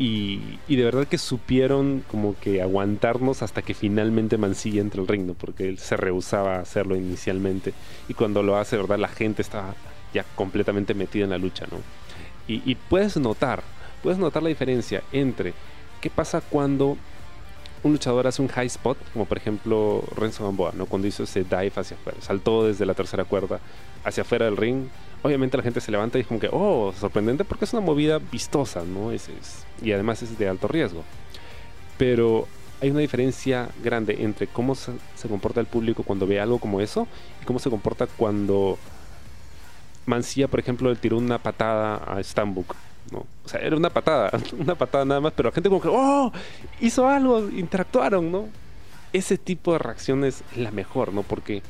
[0.00, 5.34] Y, de verdad que supieron como que aguantarnos hasta que finalmente Mancilla entre el ring,
[5.36, 7.74] porque él se rehusaba a hacerlo inicialmente.
[8.08, 8.98] Y cuando lo hace, ¿verdad?
[8.98, 9.74] La gente está
[10.14, 11.78] ya completamente metida en la lucha, ¿no?
[12.46, 13.62] Y, puedes notar,
[14.02, 15.52] puedes notar la diferencia entre
[16.00, 16.96] qué pasa cuando
[17.82, 20.86] un luchador hace un high spot, como por ejemplo Renzo Gamboa, ¿no?
[20.86, 23.60] Cuando hizo ese dive hacia afuera, saltó desde la tercera cuerda
[24.04, 24.86] hacia afuera del ring,
[25.22, 28.18] obviamente la gente se levanta y es como que, oh, sorprendente porque es una movida
[28.18, 29.12] vistosa, ¿no?
[29.82, 31.04] Y además es de alto riesgo.
[31.96, 32.46] Pero
[32.80, 34.92] hay una diferencia grande entre cómo se,
[35.28, 37.08] comporta el público cuando ve algo como eso
[37.42, 38.78] y cómo se comporta cuando
[40.06, 42.74] Mancilla, por ejemplo, le tiró una patada a Stambuk.
[43.12, 46.32] O sea, era una patada, una patada nada más, pero la gente como que, oh,
[46.80, 48.48] hizo algo, interactuaron, ¿no?
[49.12, 51.22] Ese tipo de reacciones es la mejor, ¿no?
[51.22, 51.62] Porque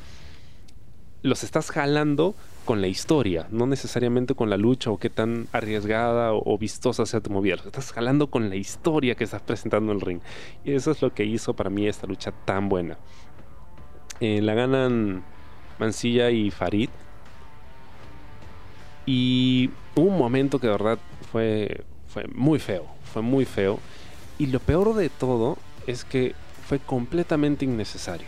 [1.21, 6.33] los estás jalando con la historia, no necesariamente con la lucha o qué tan arriesgada
[6.33, 7.55] o, vistosa sea tu movida.
[7.55, 10.19] Estás jalando con la historia que estás presentando en el ring.
[10.63, 12.97] Y eso es lo que hizo para mí esta lucha tan buena.
[14.19, 15.23] Eh, la ganan
[15.79, 16.89] Mancilla y Farid.
[19.05, 20.99] Y hubo un momento que de verdad
[21.31, 22.85] fue, fue muy feo.
[23.13, 23.79] Fue muy feo.
[24.37, 26.33] Y lo peor de todo es que
[26.67, 28.27] fue completamente innecesario.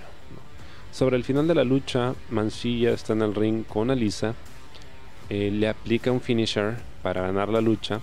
[0.92, 4.34] Sobre el final de la lucha, Mancilla está en el ring con Alisa,
[5.30, 8.02] eh, le aplica un finisher para ganar la lucha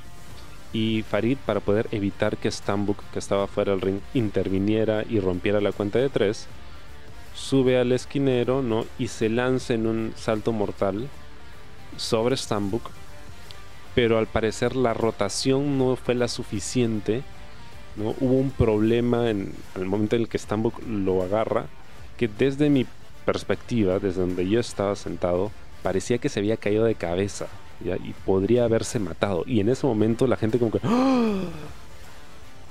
[0.73, 5.61] y Farid para poder evitar que Stambuk, que estaba fuera del ring, interviniera y rompiera
[5.61, 6.47] la cuenta de tres,
[7.35, 8.87] sube al esquinero ¿no?
[8.99, 11.09] y se lanza en un salto mortal
[11.97, 12.91] sobre Stambuk,
[13.95, 17.23] pero al parecer la rotación no fue la suficiente.
[17.97, 18.15] ¿no?
[18.21, 21.67] Hubo un problema en el momento en el que Stambuk lo agarra
[22.17, 22.87] que desde mi
[23.25, 25.51] perspectiva, desde donde yo estaba sentado,
[25.83, 27.47] parecía que se había caído de cabeza
[27.81, 29.45] y podría haberse matado.
[29.47, 30.81] Y en ese momento la gente como que...
[30.83, 31.43] ¡Ah!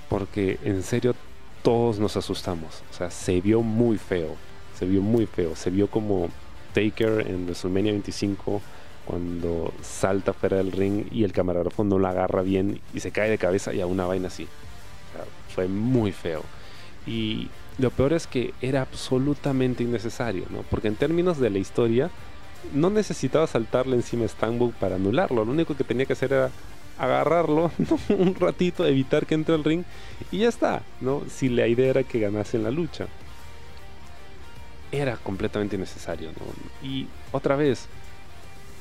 [0.09, 1.15] Porque en serio
[1.63, 2.83] todos nos asustamos.
[2.91, 4.35] O sea, se vio muy feo.
[4.77, 5.55] Se vio muy feo.
[5.55, 6.29] Se vio como
[6.73, 8.61] Taker en WrestleMania 25
[9.07, 13.29] cuando salta fuera del ring y el camarógrafo no lo agarra bien y se cae
[13.29, 14.47] de cabeza y a una vaina así.
[15.55, 16.43] fue muy feo.
[17.05, 20.63] Y lo peor es que era absolutamente innecesario, ¿no?
[20.69, 22.11] Porque en términos de la historia,
[22.73, 25.45] no necesitaba saltarle encima a Stambuk para anularlo.
[25.45, 26.51] Lo único que tenía que hacer era
[26.97, 27.71] agarrarlo
[28.09, 29.83] un ratito, evitar que entre al ring
[30.31, 31.23] y ya está, ¿no?
[31.29, 33.07] Si la idea era que ganase en la lucha.
[34.91, 36.87] Era completamente innecesario, ¿no?
[36.87, 37.87] Y otra vez,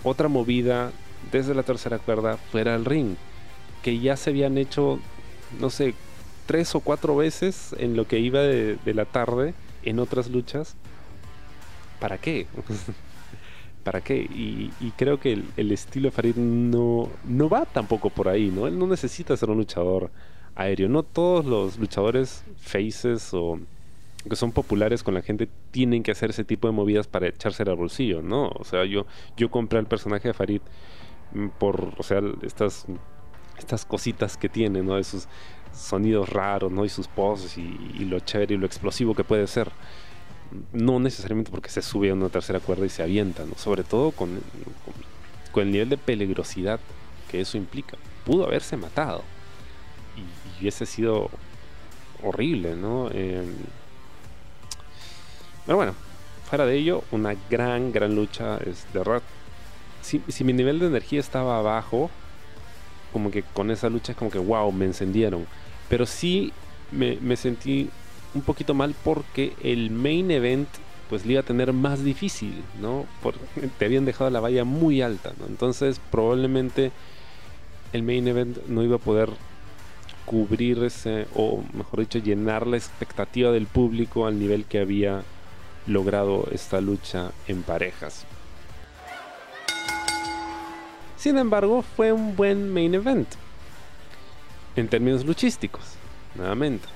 [0.07, 0.93] otra movida
[1.33, 3.17] desde la tercera cuerda fuera del ring,
[3.83, 4.99] que ya se habían hecho,
[5.61, 5.95] no sé,
[6.47, 10.77] tres o cuatro veces en lo que iba de, la tarde en otras luchas.
[12.01, 12.47] ¿Para qué?
[13.85, 14.17] ¿Para qué?
[14.17, 18.67] Y, creo que el, estilo de Farid no, no va tampoco por ahí, ¿no?
[18.67, 20.11] Él no necesita ser un luchador
[20.55, 20.89] aéreo.
[20.89, 23.61] No todos los luchadores faces o
[24.29, 27.63] que son populares con la gente tienen que hacer ese tipo de movidas para echarse
[27.63, 28.49] al bolsillo, ¿no?
[28.49, 30.61] O sea, yo, yo compré el personaje de Farid
[31.33, 32.87] mm, por, o sea, estas
[33.59, 34.99] estas cositas que tiene, ¿no?
[34.99, 35.29] Esos
[35.73, 36.85] sonidos raros, ¿no?
[36.85, 39.71] Y sus poses y, lo chévere y lo explosivo que puede ser.
[40.73, 43.55] No necesariamente porque se sube a una tercera cuerda y se avienta, ¿no?
[43.57, 44.41] Sobre todo con,
[45.53, 46.81] con, el nivel de peligrosidad
[47.31, 47.97] que eso implica.
[48.25, 49.23] Pudo haberse matado.
[50.17, 51.31] Y, hubiese sido
[52.23, 53.11] horrible, ¿no?
[53.11, 53.55] Em,
[55.67, 55.95] pero bueno,
[56.49, 58.59] fuera de ello, una gran, gran lucha.
[58.59, 59.23] Es de verdad.
[60.03, 62.11] Si, si mi nivel de energía estaba abajo,
[63.13, 65.47] como que con esa lucha es como que, wow, me encendieron.
[65.89, 66.53] Pero sí
[66.91, 67.91] me, sentí
[68.35, 70.69] un poquito mal porque el main event
[71.09, 73.07] pues le iba a tener más difícil, ¿no?
[73.23, 73.41] Porque
[73.79, 75.47] te habían dejado la valla muy alta, ¿no?
[75.47, 76.91] Entonces probablemente
[77.93, 79.31] el main event no iba a poder
[80.25, 85.23] cubrir ese, o mejor dicho, llenar la expectativa del público al nivel que había
[85.87, 88.25] logrado esta lucha en parejas.
[91.17, 93.29] Sin embargo, fue un buen main event.
[94.77, 95.83] En términos luchísticos,
[96.35, 96.87] nuevamente.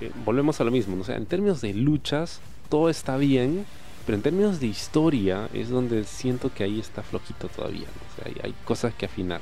[0.00, 1.04] Eh, volvemos a lo mismo, ¿no?
[1.04, 3.64] sea, en términos de luchas, todo está bien,
[4.04, 8.44] pero en términos de historia es donde siento que ahí está flojito todavía, o sea,
[8.44, 9.40] hay, cosas que afinar.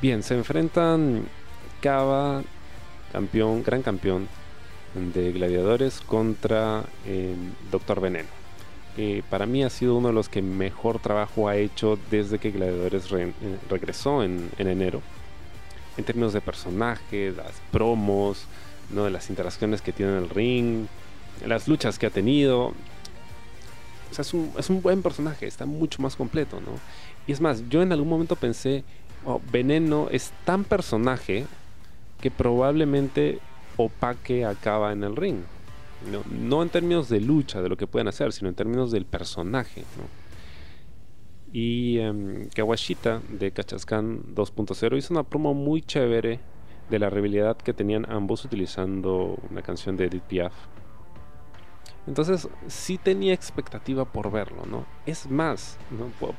[0.00, 1.24] Bien, se enfrentan
[1.82, 2.42] Cava,
[3.12, 4.28] campeón, gran campeón
[4.94, 7.34] de gladiadores, contra eh,
[7.70, 8.40] Doctor Veneno
[9.28, 13.10] para mí ha sido uno de los que mejor trabajo ha hecho desde que Gladiadores
[13.12, 13.32] eh,
[13.68, 15.00] regresó en, enero.
[15.96, 18.46] En términos de personajes, las promos,
[18.90, 19.04] ¿no?
[19.04, 20.86] de las interacciones que tiene en el ring,
[21.46, 22.68] las luchas que ha tenido.
[24.10, 26.72] O sea, es un, es un buen personaje, está mucho más completo, ¿no?
[27.26, 28.82] Y es más, yo en algún momento pensé,
[29.24, 31.46] oh, Veneno es tan personaje
[32.20, 33.38] que probablemente
[33.76, 35.38] opaque acaba en el ring.
[36.30, 39.84] No, en términos de lucha, de lo que pueden hacer, sino en términos del personaje.
[41.52, 46.40] Y um, Kawashita de Kachaskan 2.0 hizo una promo muy chévere
[46.88, 50.52] de la rivalidad que tenían ambos utilizando una canción de Edith Piaf.
[52.06, 54.86] Entonces sí tenía expectativa por verlo, ¿no?
[55.06, 55.78] Es más,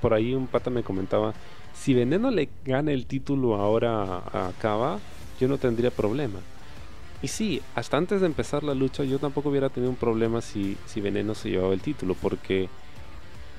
[0.01, 1.33] por, ahí un pata me comentaba,
[1.73, 4.99] si Veneno le gana el título ahora a Kava,
[5.39, 6.39] yo no tendría problema.
[7.21, 10.77] Y sí, hasta antes de empezar la lucha yo tampoco hubiera tenido un problema si,
[10.86, 12.67] si Veneno se llevaba el título, porque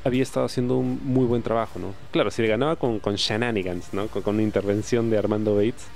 [0.05, 1.95] había estado haciendo un muy buen trabajo, ¿no?
[2.11, 4.09] Claro, si le ganaba con, con shenanigans, ¿no?
[4.09, 5.87] Con, una intervención de Armando Bates,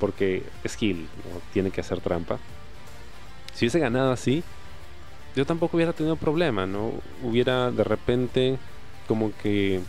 [0.00, 1.06] porque es Hill,
[1.52, 2.38] tiene que hacer trampa.
[3.54, 4.42] Si hubiese ganado así,
[5.36, 6.92] yo tampoco hubiera tenido problema, ¿no?
[7.22, 8.58] Hubiera de repente
[9.06, 9.80] como que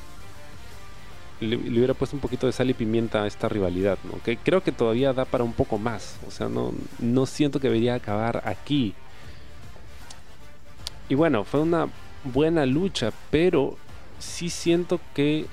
[1.39, 4.21] le, hubiera puesto un poquito de sal y pimienta a esta rivalidad, ¿no?
[4.23, 6.19] Que creo que todavía da para un poco más.
[6.27, 8.93] O sea, no, no siento que debería acabar aquí.
[11.09, 11.87] Y bueno, fue una
[12.23, 13.77] buena lucha, pero
[14.19, 15.45] sí siento que.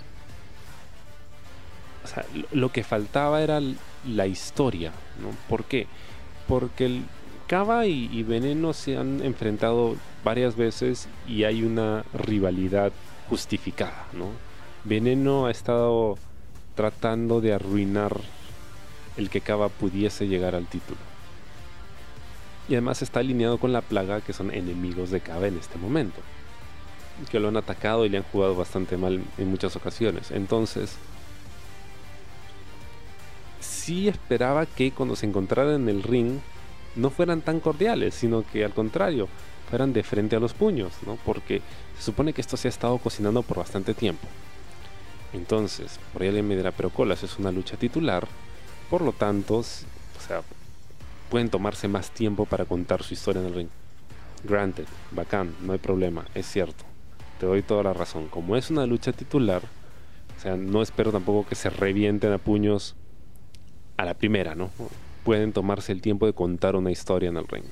[2.53, 3.61] Lo que faltaba era
[4.07, 5.31] la historia, ¿no?
[5.49, 5.87] ¿Por qué?
[6.47, 7.03] Porque el
[7.47, 12.93] Cava y Veneno se han enfrentado varias veces y hay una rivalidad
[13.29, 14.54] justificada, ¿no?
[14.85, 16.17] Veneno ha estado
[16.75, 18.17] tratando de arruinar
[19.17, 20.99] el que Cava pudiese llegar al título.
[22.69, 26.21] Y además está alineado con la plaga que son enemigos de Cava en este momento.
[27.31, 30.31] Que lo han atacado y le han jugado bastante mal en muchas ocasiones.
[30.31, 30.97] Entonces,
[33.61, 36.41] sí esperaba que cuando se encontraran en el ring
[36.97, 39.29] no fueran tan cordiales, sino que al contrario,
[39.71, 41.19] fueran de frente a los puños, ¿no?
[41.25, 41.63] Porque
[41.99, 44.27] se supone que esto se ha estado cocinando por bastante tiempo.
[45.35, 48.27] Entonces, por ahí alguien me dirá, pero Colas es una lucha titular,
[48.89, 50.43] por lo tanto, o sea,
[51.29, 53.69] pueden tomarse más tiempo para contar su historia en el ring.
[54.45, 56.85] Granted, bacán, no hay problema, es cierto.
[57.41, 58.29] Te doy toda la razón.
[58.29, 59.63] Como es una lucha titular,
[60.37, 62.95] o sea, no espero tampoco que se revienten a puños
[63.97, 64.71] a la primera, ¿no?
[65.25, 67.65] Pueden tomarse el tiempo de contar una historia en el ring.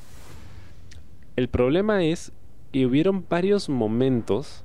[1.36, 2.32] El problema es
[2.72, 4.64] que hubieron varios momentos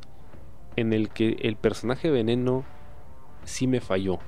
[0.76, 2.66] en el que el personaje veneno
[3.48, 4.20] sí me falló.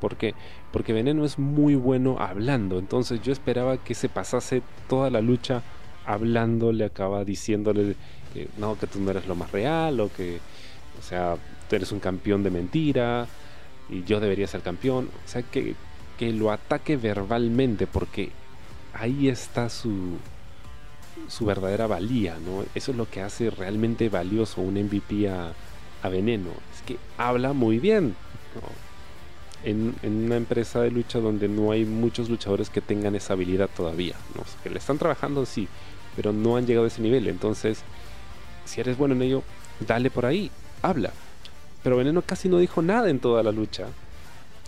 [0.00, 0.34] ¿Por qué?
[0.72, 2.78] Porque Veneno es muy bueno hablando.
[2.78, 5.62] Entonces yo esperaba que se pasase toda la lucha
[6.04, 7.94] hablando, le acaba diciéndole
[8.34, 10.40] que no, que tú no eres lo más real, o que,
[10.98, 11.36] o sea,
[11.68, 13.28] tú eres un campeón de mentira,
[13.88, 15.08] y yo debería ser campeón.
[15.24, 15.74] O sea, que,
[16.18, 18.30] que lo ataque verbalmente, porque
[18.94, 20.16] ahí está su,
[21.28, 22.64] su verdadera valía, ¿no?
[22.74, 25.52] Eso es lo que hace realmente valioso un MVP a,
[26.02, 26.50] a Veneno.
[26.74, 28.16] Es que habla muy bien
[29.64, 34.14] en, una empresa de lucha donde no hay muchos luchadores que tengan esa habilidad todavía.
[34.62, 35.68] que le están trabajando, sí,
[36.16, 37.28] pero no han llegado a ese nivel.
[37.28, 37.82] Entonces,
[38.64, 39.42] si eres bueno en ello,
[39.86, 40.50] dale por ahí,
[40.82, 41.12] habla.
[41.82, 43.86] Pero Veneno casi no dijo nada en toda la lucha.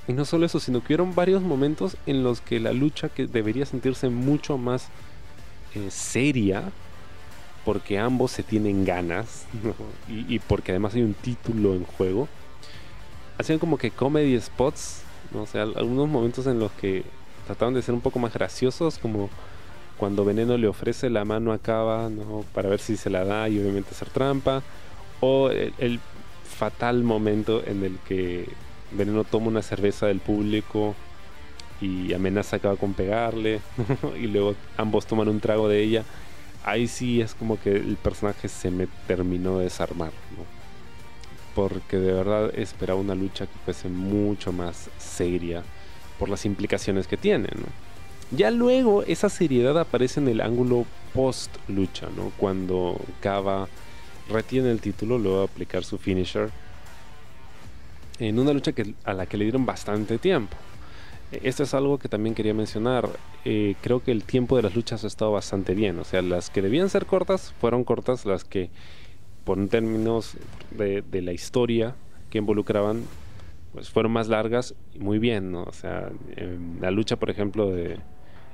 [0.07, 3.26] Y no solo eso, sino que hubieron varios momentos en los que la lucha que
[3.26, 4.89] debería sentirse mucho más
[5.74, 6.64] eh, seria,
[7.64, 9.47] porque ambos se tienen ganas,
[10.09, 12.28] y, porque además hay un título en juego,
[13.39, 15.43] hacían como que comedy spots, ¿no?
[15.43, 17.05] o sea, algunos momentos en los que
[17.47, 19.30] trataban de ser un poco más graciosos, como
[19.99, 22.45] cuando Veneno le ofrece la mano a Cava ¿no?
[22.55, 24.62] para ver si se la da y obviamente hacer trampa,
[25.20, 26.01] o el
[26.45, 28.49] fatal momento en el que
[28.93, 30.95] Veneno toma una cerveza del público
[31.80, 33.61] y amenaza acaba con pegarle
[34.20, 36.05] y luego ambos toman un trago de ella.
[36.64, 40.12] Ahí sí es como que el personaje se me terminó de desarmar,
[41.55, 45.63] Porque de verdad esperaba una lucha que fuese mucho más seria
[46.19, 47.49] por las implicaciones que tiene,
[48.31, 52.33] Ya luego esa seriedad aparece en el ángulo post lucha, ¿no?
[52.37, 53.69] Cuando Kava
[54.29, 56.51] retiene el título, luego de aplicar su finisher
[58.19, 60.57] en una lucha que, a la que le dieron bastante tiempo.
[61.43, 63.09] Esto es algo que también quería mencionar.
[63.45, 65.99] Eh, creo que el tiempo de las luchas ha estado bastante bien.
[65.99, 68.71] O sea, las que debían ser cortas fueron cortas, las que
[69.45, 70.36] por términos
[70.70, 71.95] de, la historia
[72.30, 73.03] que involucraban,
[73.72, 75.64] pues fueron más largas y muy bien, ¿no?
[75.64, 76.11] O sea,
[76.80, 77.99] la lucha, por ejemplo, de,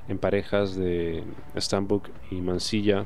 [0.07, 1.23] en parejas de
[1.57, 3.05] Stambuk y Mansilla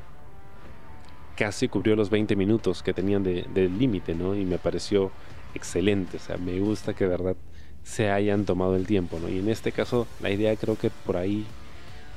[1.36, 4.34] casi cubrió los 20 minutos que tenían de, de límite, ¿no?
[4.34, 5.12] Y me pareció
[5.54, 6.16] excelente.
[6.16, 7.36] O sea, me gusta que de verdad
[7.82, 9.28] se hayan tomado el tiempo, ¿no?
[9.28, 11.46] Y en este caso la idea creo que por ahí,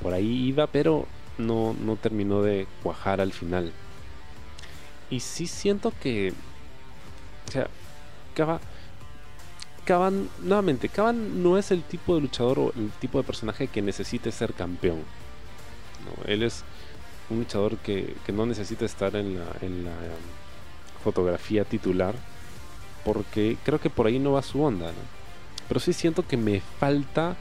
[0.02, 1.06] por ahí iba, pero
[1.38, 3.72] no, no terminó de cuajar al final.
[5.10, 6.32] Y sí siento que,
[7.48, 7.68] o sea,
[9.84, 13.82] Caban, nuevamente, Caban no es el tipo de luchador o el tipo de personaje que
[13.82, 14.98] necesite ser campeón.
[14.98, 16.24] ¿no?
[16.30, 16.64] Él es
[17.28, 22.14] un luchador que, que no necesita estar en la, en la um, fotografía titular
[23.04, 24.92] porque creo que por ahí no va su onda,
[25.68, 27.36] Pero sí siento que me falta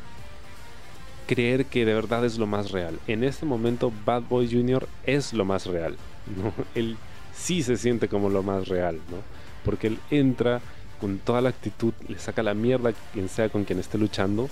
[1.27, 2.99] creer que de verdad es lo más real.
[3.07, 4.87] En este momento Bad Boy Jr.
[5.05, 5.97] es lo más real,
[6.37, 6.53] ¿no?
[6.75, 6.97] Él
[7.39, 9.17] sí se siente como lo más real, ¿no?
[9.63, 10.61] Porque él entra
[10.99, 14.49] con toda la actitud, le saca la mierda a quien sea con quien esté luchando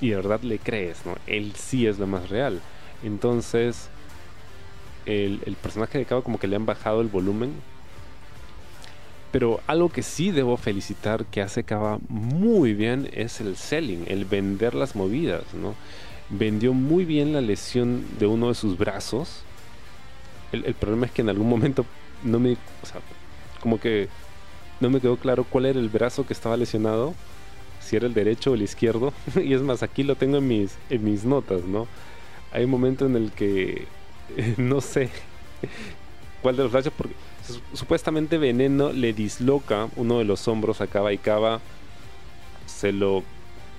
[0.00, 1.16] y de verdad le crees, ¿no?
[1.26, 2.60] Él sí es lo más real.
[3.02, 3.88] Entonces,
[5.06, 7.52] el, el personaje de Cabo como que le han bajado el volumen
[9.34, 14.26] pero algo que sí debo felicitar que hace Cava muy bien es el selling, el
[14.26, 15.74] vender las movidas, ¿no?
[16.30, 19.42] Vendió muy bien la lesión de uno de sus brazos.
[20.52, 21.84] El, problema es que en algún momento
[22.24, 22.56] no me.
[22.82, 23.00] O sea,
[23.60, 24.08] como que
[24.80, 27.14] no me quedó claro cuál era el brazo que estaba lesionado.
[27.80, 29.12] Si era el derecho o el izquierdo.
[29.42, 31.86] y es más, aquí lo tengo en mis, en mis notas, ¿no?
[32.52, 33.86] Hay un momento en el que
[34.56, 35.10] no sé
[36.42, 37.14] cuál de los brazos, porque
[37.72, 41.60] supuestamente Veneno le disloca uno de los hombros a Cava y Cava
[42.66, 43.22] se lo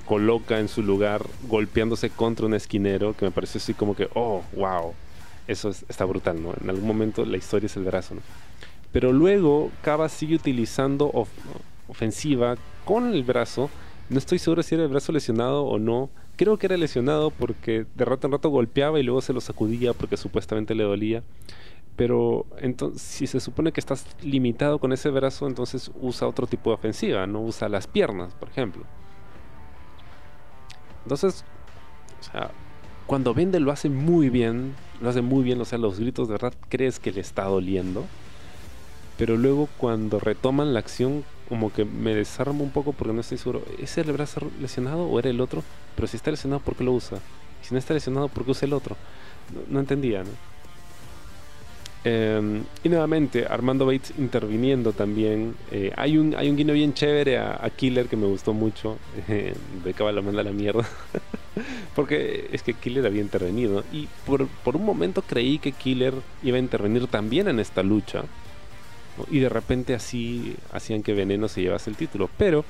[0.05, 4.43] coloca en su lugar golpeándose contra un esquinero que me pareció así como que, oh,
[4.55, 4.93] wow,
[5.47, 6.53] eso está brutal, ¿no?
[6.61, 8.21] En algún momento la historia es el brazo, ¿no?
[8.91, 11.11] Pero luego Cava sigue utilizando
[11.87, 13.69] ofensiva con el brazo.
[14.09, 16.09] No estoy seguro si era el brazo lesionado o no.
[16.37, 19.93] Creo que era lesionado porque de rato en rato golpeaba y luego se lo sacudía
[19.93, 21.23] porque supuestamente le dolía.
[21.95, 26.69] Pero entonces, si se supone que estás limitado con ese brazo, entonces usa otro tipo
[26.69, 28.83] de ofensiva, no usa las piernas, por ejemplo.
[31.03, 31.45] Entonces,
[32.19, 32.51] o sea,
[33.07, 36.33] cuando vende lo hace muy bien, lo hace muy bien, o sea, los gritos de
[36.33, 38.05] verdad crees que le está doliendo.
[39.17, 43.37] Pero luego cuando retoman la acción, como que me desarmo un poco porque no estoy
[43.37, 45.63] seguro, ¿es el brazo lesionado o era el otro?
[45.95, 47.19] Pero si está lesionado, ¿por qué lo usa?
[47.61, 48.97] Si no está lesionado, ¿por qué usa el otro?
[49.53, 50.54] No, no entendía, ¿no?
[52.05, 55.55] Em, y nuevamente, Armando Bates interviniendo también.
[55.71, 58.97] Eh, hay, un, hay un guiño bien chévere a, Killer que me gustó mucho.
[59.27, 60.87] Eh, Becaba la manda la mierda.
[61.95, 63.83] Porque es que Killer había intervenido.
[63.91, 68.23] Y por, por, un momento creí que Killer iba a intervenir también en esta lucha.
[69.31, 72.29] Y de repente así hacían que Veneno se llevase el título.
[72.37, 72.65] Pero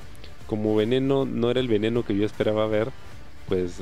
[0.46, 2.90] como Veneno no era el veneno que yo esperaba ver,
[3.48, 3.80] pues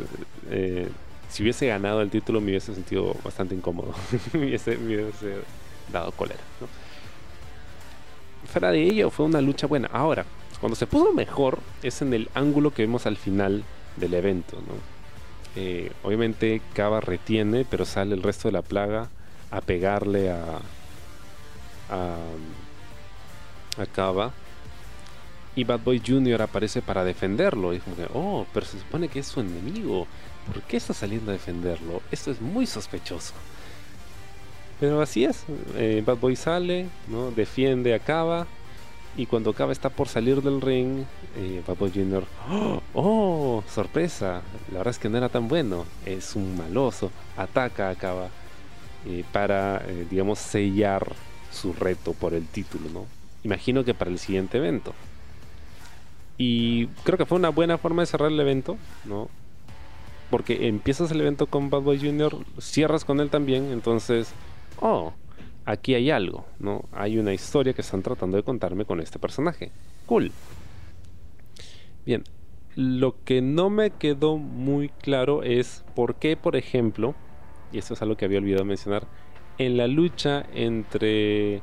[0.51, 0.89] eh,
[1.35, 3.93] si hubiese ganado el título me hubiese sentido bastante incómodo.
[4.35, 4.79] me, hubiese,
[5.93, 6.39] dado cólera.
[8.53, 9.89] Fuera de ello, fue una lucha buena.
[9.93, 10.25] Ahora,
[10.61, 13.65] cuando se puso mejor es en el ángulo que vemos al final
[13.97, 14.59] del evento.
[15.57, 19.09] Eh, obviamente Cava retiene, pero sale el resto de la plaga
[19.51, 20.61] a pegarle a,
[21.91, 22.17] a,
[23.83, 24.33] a Cava.
[25.57, 26.43] Y Bad Boy Jr.
[26.43, 27.75] aparece para defenderlo.
[27.75, 30.07] Y que, oh, pero se supone que es su enemigo.
[30.47, 32.03] ¿Por qué está saliendo a defenderlo?
[32.11, 33.35] Esto es muy sospechoso.
[34.81, 35.45] Pero así es.
[35.77, 37.31] Eh, Bad Boy sale, ¿no?
[37.31, 38.47] defiende, acaba.
[39.17, 41.05] Y cuando Kaba está por salir del ring,
[41.37, 42.25] eh, Bad Boy Jr.
[42.51, 42.83] ¡Oh!
[42.95, 43.65] ¡Oh!
[43.73, 44.43] ¡Sorpresa!
[44.73, 45.85] La verdad es que no era tan bueno.
[46.05, 47.11] Es un maloso.
[47.37, 48.29] Ataca a Kaba
[49.07, 51.13] eh, para, eh, digamos, sellar
[51.53, 53.07] su reto por el título, ¿no?
[53.45, 54.95] Imagino que para el siguiente evento.
[56.37, 59.29] Y creo que fue una buena forma de cerrar el evento, ¿no?
[60.35, 64.33] Porque empiezas el evento con Bad Boy Jr., cierras con él también, entonces,
[64.81, 65.13] oh,
[65.65, 66.87] aquí hay algo, ¿no?
[66.91, 69.71] Hay una historia que están tratando de contarme con este personaje.
[70.07, 70.33] Cool.
[72.05, 72.25] Bien,
[72.75, 77.15] lo que no me quedó muy claro es por qué, por ejemplo,
[77.71, 79.07] y esto es algo que había olvidado mencionar,
[79.59, 81.63] en la lucha entre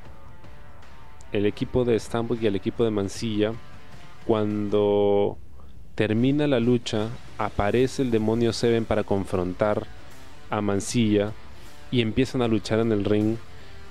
[1.34, 3.52] el equipo de Stambul y el equipo de Mansilla,
[4.26, 5.38] cuando
[6.02, 9.86] termina la lucha, aparece el demonio Seven para confrontar
[10.50, 11.32] a Mansilla
[11.92, 13.38] y empiezan a luchar en el ring.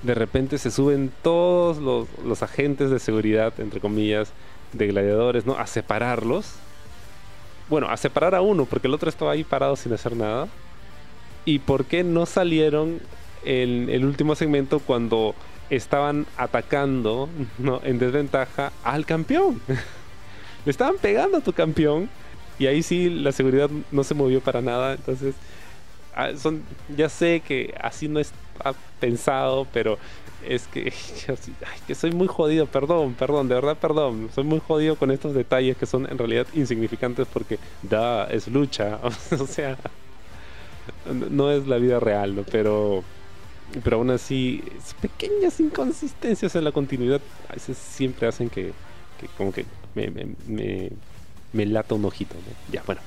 [0.03, 4.33] De repente se suben todos los, agentes de seguridad, entre comillas,
[4.73, 5.57] de gladiadores, ¿no?
[5.57, 6.55] A separarlos.
[7.69, 10.49] Bueno, a separar a uno, porque el otro estaba ahí parado sin hacer nada.
[11.45, 12.99] ¿Y por qué no salieron
[13.45, 15.37] en el último segmento cuando
[15.71, 17.81] estaban atacando ¿no?
[17.85, 19.63] en desventaja al campeón?
[20.65, 22.09] Le estaban pegando a tu campeón
[22.59, 24.95] y ahí sí la seguridad no se movió para nada.
[24.95, 25.35] Entonces,
[26.15, 26.63] ah, son,
[26.97, 29.99] ya sé que así no está pensado, pero
[30.47, 30.93] es que,
[31.87, 35.77] que soy muy jodido, perdón, perdón, de verdad perdón, soy muy jodido con estos detalles
[35.77, 39.01] que son en realidad insignificantes porque da, es lucha,
[39.39, 39.77] o sea,
[41.31, 42.43] no es la vida real, ¿no?
[42.43, 43.05] pero
[43.85, 44.65] pero aún así
[45.01, 48.73] pequeñas inconsistencias en la continuidad a veces siempre hacen que,
[49.21, 50.11] que como que me,
[50.47, 50.91] me,
[51.53, 52.35] me, lata un ojito.
[52.71, 53.01] Ya, bueno.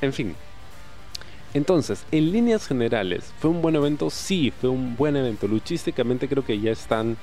[0.00, 0.34] En fin.
[1.54, 4.10] Entonces, en líneas generales, ¿fue un buen evento?
[4.10, 5.48] Sí, fue un buen evento.
[5.48, 7.16] Luchísticamente creo que ya están,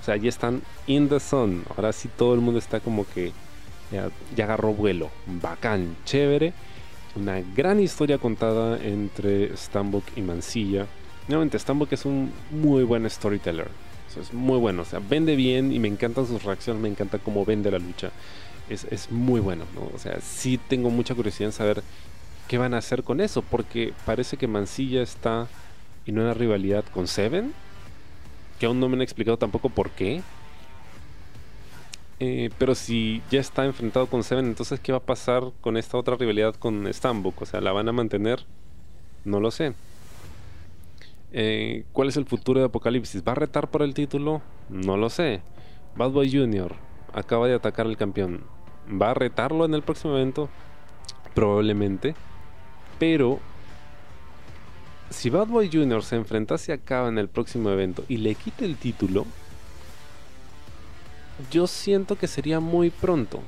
[0.00, 1.62] o sea, ya están in the zone.
[1.76, 3.32] Ahora sí todo el mundo está como que
[3.92, 5.10] ya, ya agarró vuelo.
[5.26, 6.52] Bacán, chévere.
[7.14, 10.86] Una gran historia contada entre Stambuk y Mansilla.
[11.26, 13.68] Nuevamente, Stambuk es un muy buen storyteller
[14.16, 14.82] es muy bueno.
[14.82, 18.10] O sea, vende bien y me encantan sus reacciones, me encanta cómo vende la lucha.
[18.68, 19.90] Es, muy bueno, ¿no?
[19.94, 21.82] O sea, sí tengo mucha curiosidad en saber
[22.48, 25.48] qué van a hacer con eso, porque parece que Mansilla está
[26.06, 27.54] en una rivalidad con Seven,
[28.58, 30.22] que aún no me han explicado tampoco por qué.
[32.20, 35.96] Eh, pero si ya está enfrentado con Seven, entonces ¿qué va a pasar con esta
[35.96, 37.40] otra rivalidad con Stambuk?
[37.40, 38.44] O sea, ¿la van a mantener?
[39.24, 39.74] No lo sé.
[41.40, 43.22] Eh, ¿Cuál es el futuro de Apocalipsis?
[43.22, 44.42] ¿Va a retar por el título?
[44.68, 45.40] No lo sé.
[45.94, 46.74] Bad Boy Jr.
[47.12, 48.42] acaba de atacar al campeón.
[48.90, 50.48] ¿Va a retarlo en el próximo evento?
[51.36, 52.16] Probablemente.
[52.98, 53.38] Pero
[55.10, 56.02] si Bad Boy Jr.
[56.02, 59.24] se enfrentase a Kaba en el próximo evento y le quite el título,
[61.52, 63.42] yo siento que sería muy pronto.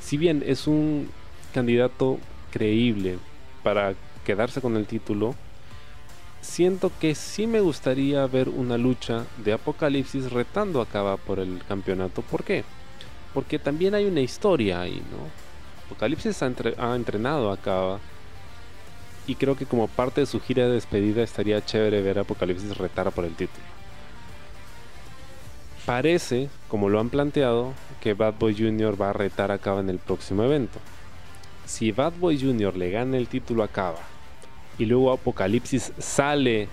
[0.00, 1.08] Si bien es un
[1.52, 2.18] candidato
[2.50, 3.18] creíble
[3.62, 3.94] para
[4.24, 5.36] quedarse con el título,
[6.44, 12.22] siento que sí me gustaría ver una lucha de Apocalipsis retando a por el campeonato.
[12.22, 12.64] ¿Por qué?
[13.32, 15.28] Porque también hay una historia ahí, ¿no?
[15.86, 17.98] Apocalipsis ha, entrenado a.
[19.26, 22.76] Y creo que como parte de su gira de despedida estaría chévere ver a Apocalipsis
[22.76, 23.64] retar por el título.
[25.86, 29.00] Parece, como lo han planteado, que Bad Boy Jr.
[29.00, 30.78] va a retar a en el próximo evento.
[31.64, 32.76] Si Bad Boy Jr.
[32.76, 33.68] le gana el título a
[34.78, 36.68] y luego Apocalipsis sale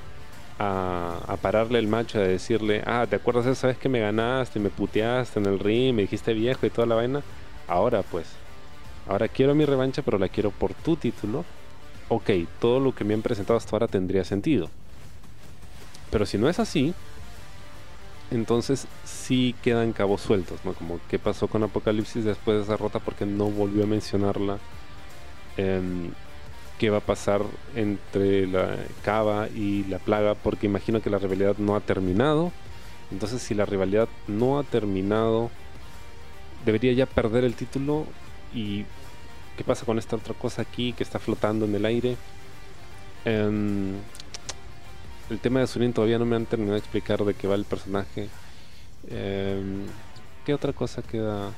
[0.59, 4.69] a, pararle el macho, a decirle, ah, ¿te acuerdas esa vez que me ganaste, me
[4.69, 7.21] puteaste en el ring, me dijiste viejo y toda la vaina?
[7.67, 8.27] Ahora pues,
[9.07, 11.45] ahora quiero mi revancha, pero la quiero por tu título.
[12.09, 12.29] Ok,
[12.59, 14.69] todo lo que me han presentado hasta ahora tendría sentido.
[16.11, 16.93] Pero si no es así,
[18.29, 20.73] entonces sí quedan cabos sueltos, ¿no?
[20.73, 24.59] Como qué pasó con Apocalipsis después de esa rota porque no volvió a mencionarla.
[25.57, 26.13] en
[26.81, 27.43] qué va a pasar
[27.75, 32.51] entre la cava y la plaga, porque imagino que la rivalidad no ha terminado.
[33.11, 35.51] Entonces, si la rivalidad no ha terminado,
[36.65, 38.07] debería ya perder el título.
[38.51, 38.85] ¿Y
[39.57, 42.17] qué pasa con esta otra cosa aquí que está flotando en el aire?
[43.25, 43.93] Em,
[45.29, 47.65] el tema de Surin todavía no me han terminado de explicar de qué va el
[47.65, 48.27] personaje.
[49.07, 49.85] Em,
[50.47, 51.51] ¿Qué otra cosa queda?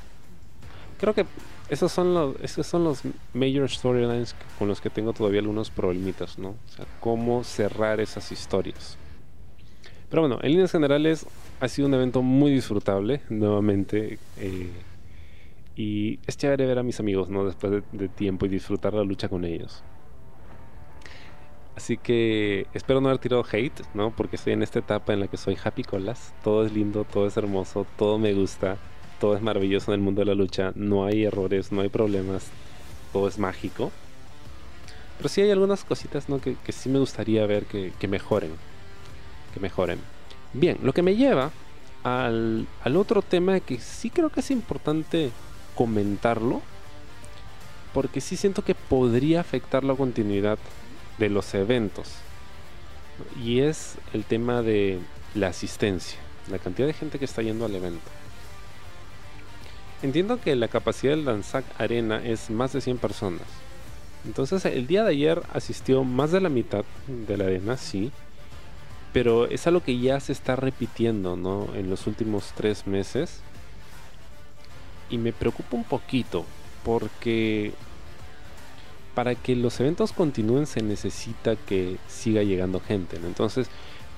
[0.99, 1.26] Creo que
[1.74, 3.01] esos son los, esos son los
[3.34, 6.49] major storylines con los que tengo todavía algunos problemitas, ¿no?
[6.49, 8.97] O sea, cómo cerrar esas historias.
[10.09, 11.26] Pero bueno, en líneas generales
[11.59, 14.19] ha sido un evento muy disfrutable, nuevamente.
[14.38, 14.69] Eh,
[15.76, 17.45] y es chévere ver a mis amigos, ¿no?
[17.45, 19.84] Después de, tiempo y disfrutar la lucha con ellos.
[21.76, 24.15] Así que espero no haber tirado hate, ¿no?
[24.15, 26.36] Porque estoy en esta etapa en la que soy happy colas.
[26.43, 28.78] Todo es lindo, todo es hermoso, todo me gusta,
[29.20, 30.72] todo es maravilloso en el mundo de la lucha.
[30.76, 32.47] No hay errores, no hay problemas,
[33.11, 33.91] todo es mágico.
[35.18, 36.39] Pero sí hay algunas cositas, ¿no?
[36.41, 38.51] Que, sí me gustaría ver que, mejoren.
[39.53, 39.99] Que mejoren.
[40.53, 41.51] Bien, lo que me lleva
[42.03, 45.32] al, al otro tema que sí creo que es importante
[45.76, 46.61] comentarlo.
[47.93, 50.57] Porque sí siento que podría afectar la continuidad
[51.20, 52.09] de los eventos.
[53.43, 54.99] Y es el tema de
[55.36, 58.09] la asistencia, la cantidad de gente que está yendo al evento.
[60.04, 63.47] Entiendo que la capacidad del Danzac Arena es más de 100 personas.
[64.26, 68.12] Entonces el día de ayer asistió más de la mitad de la arena, sí.
[69.14, 71.70] Pero es algo que ya se está repitiendo, ¿no?
[71.74, 73.39] En los últimos tres meses.
[75.10, 76.45] Y me preocupa un poquito
[76.84, 77.72] porque
[79.16, 83.16] para que los eventos continúen se necesita que siga llegando gente.
[83.16, 83.70] Entonces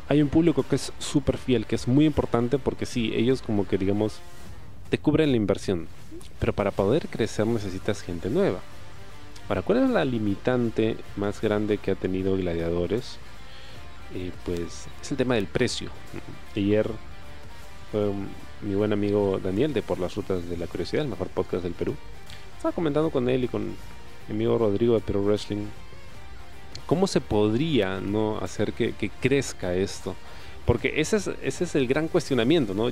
[0.10, 3.68] hay un público que es súper fiel, que es muy importante porque sí, ellos como
[3.68, 4.20] que digamos
[4.96, 5.88] te cubren la inversión.
[6.40, 8.62] Pero para poder crecer necesitas gente nueva.
[9.46, 13.18] Para ¿cuál es la limitante más grande que ha tenido Gladiadores?
[14.14, 15.90] Eh, pues es el tema del precio.
[16.56, 16.90] Ayer
[17.92, 18.10] fue
[18.62, 21.74] mi buen amigo Daniel de Por las Rutas de la Curiosidad, el mejor podcast del
[21.74, 21.94] Perú.
[22.56, 25.66] Estaba comentando con él y con mi amigo Rodrigo de Perú Wrestling,
[26.86, 30.16] ¿cómo se podría no hacer que, crezca esto?
[30.66, 32.92] Porque ese es, ese es el gran cuestionamiento, ¿no?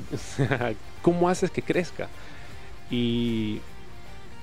[1.01, 2.07] ¿Cómo haces que crezca?
[2.91, 3.59] Y,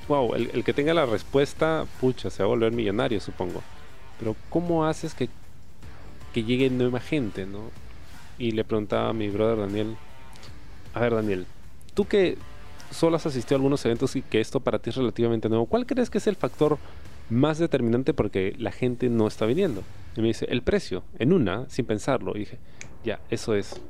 [0.08, 3.62] wow, el, que tenga la respuesta, pucha, se va a volver millonario, supongo.
[4.18, 5.28] Pero ¿cómo haces que,
[6.34, 7.70] que llegue nueva gente, ¿no?
[8.38, 9.96] Y le preguntaba a mi brother Daniel,
[10.92, 11.46] a ver Daniel,
[11.94, 12.36] tú que
[12.90, 15.86] solo has asistido a algunos eventos y que esto para ti es relativamente nuevo, ¿cuál
[15.86, 16.78] crees que es el factor
[17.28, 19.84] más determinante porque la gente no está viniendo?
[20.16, 22.32] Y me dice, el precio, en una, sin pensarlo.
[22.34, 22.58] Y dije,
[23.04, 23.80] ya, eso es,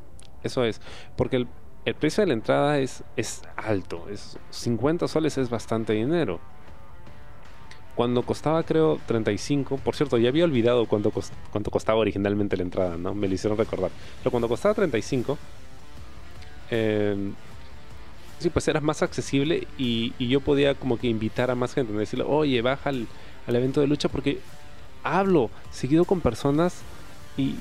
[0.43, 0.81] eso es.
[1.17, 6.41] Porque el, precio de la entrada es, es alto, es 50 soles es bastante dinero.
[7.97, 11.13] Cuando costaba creo 35, por cierto, ya había olvidado cuánto,
[11.51, 13.15] cuánto costaba originalmente la entrada, ¿no?
[13.15, 13.91] Me lo hicieron recordar.
[14.19, 15.37] Pero cuando costaba 35,
[16.71, 17.33] eh,
[18.41, 22.25] Sí, pues era más accesible y, yo podía como que invitar a más gente, decirle,
[22.27, 23.07] oye, baja al,
[23.47, 24.39] evento de lucha porque
[25.03, 26.81] hablo seguido con personas
[27.37, 27.57] y,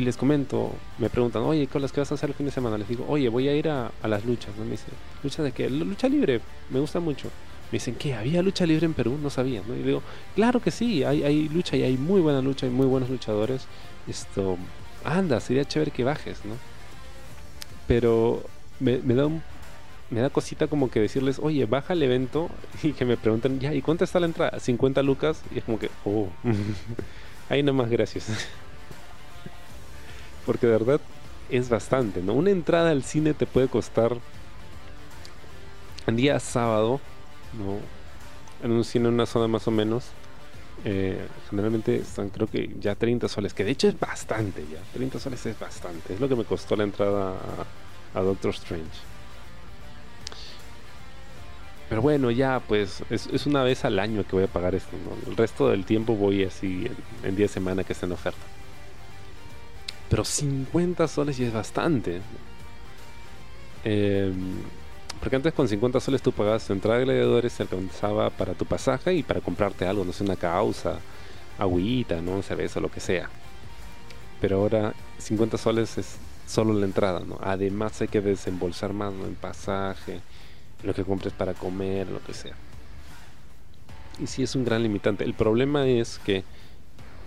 [0.00, 2.78] les comento, me preguntan, oye, ¿qué vas a hacer el fin de semana?
[2.78, 4.56] Les digo, oye, voy a ir a, las luchas.
[4.56, 4.86] Me dice,
[5.22, 5.68] ¿lucha de qué?
[5.68, 6.40] Lucha libre,
[6.70, 7.28] me gusta mucho.
[7.70, 8.14] Me dicen, ¿qué?
[8.14, 9.18] ¿Había lucha libre en Perú?
[9.22, 9.74] No sabía, ¿no?
[9.76, 10.02] Y digo,
[10.34, 13.66] claro que sí, hay, hay lucha y hay muy buena lucha, hay muy buenos luchadores.
[14.08, 14.56] Esto,
[15.04, 16.54] anda, sería chévere que bajes, ¿no?
[17.86, 18.42] Pero
[18.80, 19.42] me, me da un
[20.12, 22.50] me da cosita como que decirles, oye, baja el evento
[22.82, 24.60] y que me pregunten, ya, ¿y cuánto está la entrada?
[24.60, 25.42] 50 lucas.
[25.54, 26.28] Y es como que, oh,
[27.48, 28.26] ahí nomás gracias.
[30.46, 31.00] Porque de verdad
[31.50, 32.32] es bastante, ¿no?
[32.34, 34.16] Una entrada al cine te puede costar
[36.06, 37.00] en día sábado,
[37.52, 37.78] ¿no?
[38.64, 40.04] En un cine en una zona más o menos.
[40.84, 44.80] Eh, generalmente están creo que ya 30 soles, que de hecho es bastante ya.
[44.94, 46.14] 30 soles es bastante.
[46.14, 47.34] Es lo que me costó la entrada
[48.14, 49.12] a Doctor Strange.
[51.92, 54.96] Pero bueno, ya pues es, una vez al año que voy a pagar esto.
[55.28, 56.90] El resto del tiempo voy así
[57.22, 58.40] en, 10 semanas que está en oferta.
[60.12, 62.20] Pero 50 soles ya es bastante.
[63.82, 64.58] Em,
[65.18, 68.66] porque antes con 50 soles tú pagabas tu entrada de gladiadores, se alcanzaba para tu
[68.66, 70.98] pasaje y para comprarte algo, no sé, una causa,
[71.58, 72.42] agüita, ¿no?
[72.42, 73.30] cerveza, lo que sea.
[74.38, 77.38] Pero ahora 50 soles es solo la entrada, ¿no?
[77.40, 80.20] Además hay que desembolsar más en pasaje,
[80.82, 82.54] lo que compres para comer, lo que sea.
[84.20, 85.24] Y sí es un gran limitante.
[85.24, 86.44] El problema es que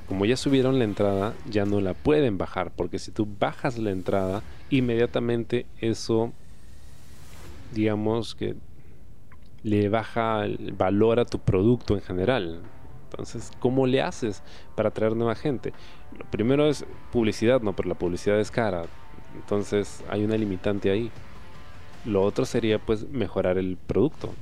[0.07, 3.91] como ya subieron la entrada, ya no la pueden bajar, porque si tú bajas la
[3.91, 6.31] entrada, inmediatamente eso,
[7.73, 8.55] digamos que
[9.63, 12.61] le baja el valor a tu producto en general.
[13.09, 14.43] Entonces, ¿cómo le haces
[14.75, 15.73] para atraer nueva gente?
[16.17, 18.83] Lo primero es publicidad, no, pero la publicidad es cara.
[19.35, 21.09] Entonces, hay una limitante ahí.
[22.05, 24.33] Lo otro sería pues mejorar el producto.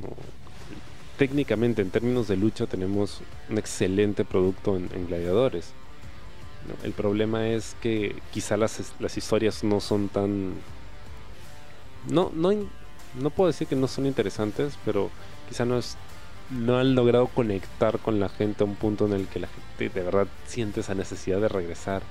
[1.17, 5.71] Técnicamente, en términos de lucha, tenemos un excelente producto en, gladiadores.
[6.83, 8.79] El problema es que quizá las,
[9.17, 10.53] historias no son tan...
[12.09, 12.51] No, no,
[13.19, 15.09] no puedo decir que no son interesantes, pero
[15.47, 15.97] quizá no es
[16.49, 19.97] no han logrado conectar con la gente a un punto en el que la gente
[19.97, 22.01] de verdad siente esa necesidad de regresar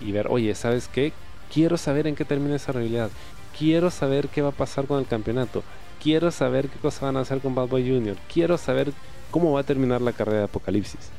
[0.00, 1.12] y, ver, oye, ¿sabes qué?
[1.54, 3.10] Quiero saber en qué termina esa realidad
[3.58, 5.62] quiero saber qué va a pasar con el campeonato,
[6.02, 8.92] quiero saber qué cosas van a hacer con Bad Boy Jr., quiero saber
[9.30, 11.10] cómo va a terminar la carrera de Apocalipsis.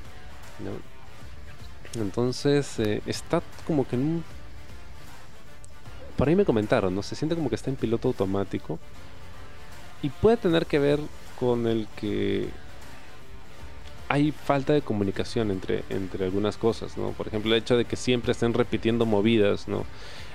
[1.99, 4.23] Entonces eh, está como que en un...
[6.17, 7.01] Por ahí me comentaron, ¿no?
[7.01, 8.77] Se siente como que está en piloto automático.
[10.01, 10.99] Y puede tener que ver
[11.39, 12.49] con el que
[14.09, 17.11] hay falta de comunicación entre, entre algunas cosas, ¿no?
[17.11, 19.85] Por ejemplo, el hecho de que siempre estén repitiendo movidas, ¿no?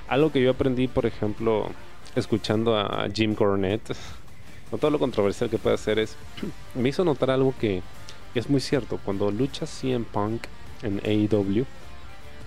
[0.09, 1.71] Algo que yo aprendí, por ejemplo,
[2.15, 3.95] escuchando a Jim Cornette,
[4.73, 6.17] no todo lo controversial que puede hacer es,
[6.75, 7.83] me hizo notar algo que,
[8.35, 8.99] es muy cierto.
[9.05, 10.47] Cuando lucha CM Punk
[10.83, 11.65] en AEW,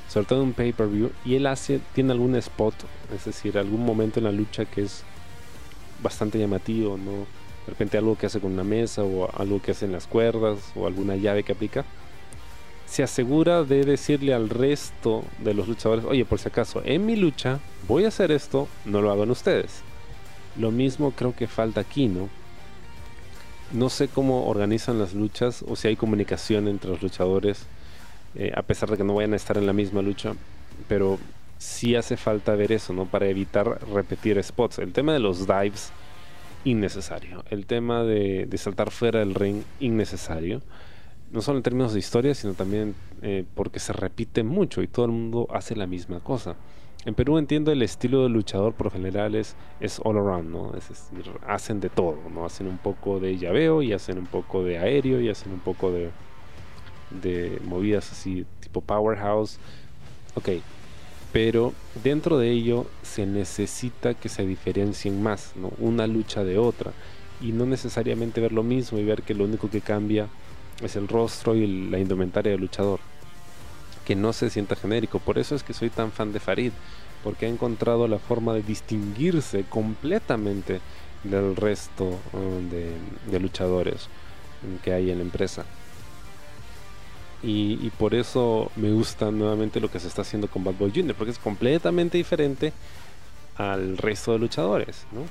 [0.09, 2.73] sobre todo en un pay-per-view, y él hace, tiene algún spot,
[3.15, 5.03] es decir, algún momento en la lucha que es
[6.03, 7.11] bastante llamativo, ¿no?
[7.65, 10.59] De repente algo que hace con una mesa o algo que hace en las cuerdas
[10.75, 11.85] o alguna llave que aplica.
[12.85, 17.15] Se asegura de decirle al resto de los luchadores, oye, por si acaso, en mi
[17.17, 19.83] lucha voy a hacer esto, no lo hagan ustedes.
[20.59, 22.29] Lo mismo creo que falta aquí, ¿no?
[23.73, 27.65] No sé cómo organizan las luchas o si hay comunicación entre los luchadores,
[28.35, 30.33] eh, a pesar de que no vayan a estar en la misma lucha,
[30.87, 31.19] pero
[31.57, 33.05] sí hace falta ver eso, ¿no?
[33.05, 34.79] Para evitar repetir spots.
[34.79, 35.91] El tema de los dives
[36.63, 37.43] innecesario.
[37.49, 40.61] El tema de, saltar fuera del ring, innecesario.
[41.31, 45.05] No solo en términos de historia, sino también eh, porque se repite mucho y todo
[45.05, 46.55] el mundo hace la misma cosa.
[47.07, 49.55] En Perú entiendo el estilo de luchador por general es,
[50.03, 50.75] all around, ¿no?
[50.75, 52.45] Es decir, hacen de todo, ¿no?
[52.45, 55.89] Hacen un poco de llaveo y hacen un poco de aéreo y hacen un poco
[55.89, 56.09] de,
[57.21, 59.57] de movidas así tipo powerhouse.
[60.35, 60.49] Ok,
[61.31, 61.71] pero
[62.03, 65.71] dentro de ello se necesita que se diferencien más, ¿no?
[65.79, 66.91] una lucha de otra,
[67.39, 70.27] y no necesariamente ver lo mismo y ver que lo único que cambia
[70.81, 72.99] es el rostro y la indumentaria del luchador,
[74.07, 75.19] que no se sienta genérico.
[75.19, 76.71] Por eso es que soy tan fan de Farid,
[77.25, 80.79] porque ha encontrado la forma de distinguirse completamente
[81.25, 84.07] del resto uh, de luchadores
[84.81, 85.65] que hay en la empresa.
[87.43, 91.13] Y, por eso me gusta nuevamente lo que se está haciendo con Bad Boy Jr.,
[91.15, 92.73] porque es completamente diferente
[93.57, 95.21] al resto de luchadores, ¿no?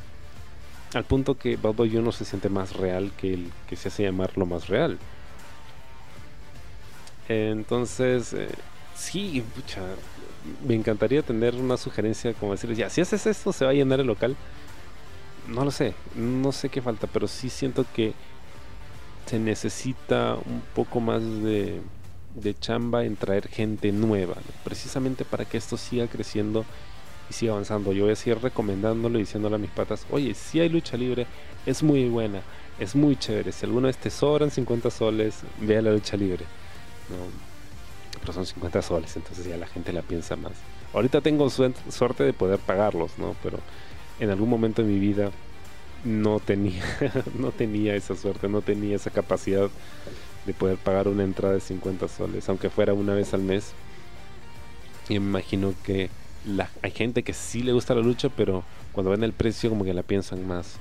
[0.97, 2.12] Al punto que Bad Boy Jr.
[2.12, 4.99] se siente más real que el que se hace llamar lo más real.
[7.29, 8.49] Entonces, eh,
[8.95, 9.83] sí, pucha,
[10.66, 14.01] me encantaría tener una sugerencia como decirles, ya, si haces esto, se va a llenar
[14.01, 14.37] el local.
[15.49, 18.14] No lo sé, no sé qué falta, pero sí siento que
[19.27, 21.81] se necesita un poco más de
[22.61, 26.64] chamba en traer gente nueva, precisamente para que esto siga creciendo
[27.31, 27.93] y siga avanzando.
[27.93, 31.27] Yo voy a seguir recomendándolo y diciéndole a mis patas, oye, si hay lucha libre,
[31.64, 32.43] es muy buena,
[32.79, 33.53] es muy chévere.
[33.53, 36.45] Si alguna vez te sobran 50 soles, ve a la lucha libre.
[38.21, 40.53] Pero son 50 soles, entonces ya la gente la piensa más.
[40.93, 43.37] Ahorita tengo suerte de poder pagarlos, ¿no?
[43.43, 43.59] Pero
[44.21, 45.31] en algún momento de mi vida
[46.05, 46.83] no tenía,
[47.39, 49.69] no tenía esa suerte, no tenía esa capacidad
[50.47, 53.73] de poder pagar una entrada de 50 soles, aunque fuera una vez al mes.
[55.09, 56.09] Y me imagino que
[56.47, 59.85] la, hay gente que sí le gusta la lucha, pero cuando ven el precio como
[59.85, 60.79] que la piensan más.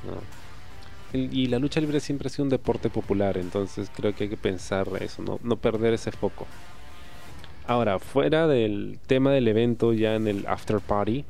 [1.15, 4.37] Y, la lucha libre siempre ha sido un deporte popular, entonces creo que hay que
[4.37, 6.45] pensar eso, no, no perder ese foco.
[7.67, 11.25] Ahora, fuera del tema del evento, ya en el after party,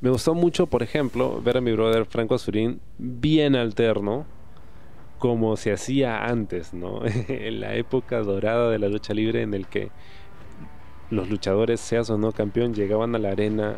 [0.00, 4.26] me gustó mucho, por ejemplo, ver a mi brother Franco Azurín bien alterno,
[5.18, 7.02] como se hacía antes, ¿no?
[7.28, 9.90] en la época dorada de la lucha libre en el que
[11.10, 13.76] los luchadores, seas o no campeón, llegaban a la arena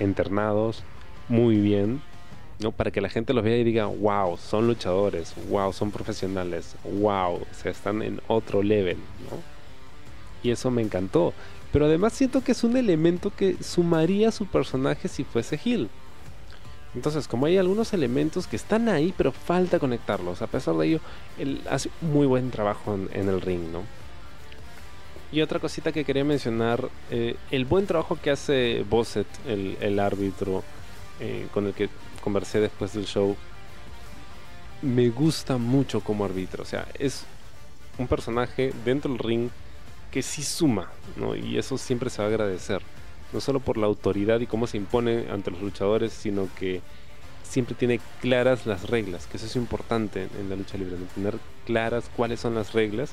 [0.00, 0.84] internados
[1.28, 2.02] muy bien,
[2.62, 2.72] ¿no?
[2.72, 7.34] Para que la gente los vea y diga, wow, son luchadores, wow, son profesionales, wow,
[7.34, 8.96] o sea, están en otro level,
[9.30, 9.38] ¿no?
[10.42, 11.32] Y eso me encantó.
[11.72, 15.88] Pero además siento que es un elemento que sumaría a su personaje si fuese Hill.
[16.94, 20.42] Entonces, como hay algunos elementos que están ahí, pero falta conectarlos.
[20.42, 21.00] A pesar de ello,
[21.38, 23.82] él hace muy buen trabajo en, el ring, ¿no?
[25.32, 30.62] Y otra cosita que quería mencionar, eh, el buen trabajo que hace Bosset, el, árbitro
[31.20, 31.88] eh, con el que
[32.22, 33.36] conversé después del show,
[34.80, 36.62] me gusta mucho como árbitro.
[36.62, 37.24] O sea, es
[37.98, 39.50] un personaje dentro del ring
[40.10, 41.36] que sí suma, ¿no?
[41.36, 42.80] Y eso siempre se va a agradecer
[43.32, 46.82] no solo por la autoridad y cómo se impone ante los luchadores, sino que
[47.42, 52.10] siempre tiene claras las reglas, que eso es importante en la lucha libre, tener claras
[52.16, 53.12] cuáles son las reglas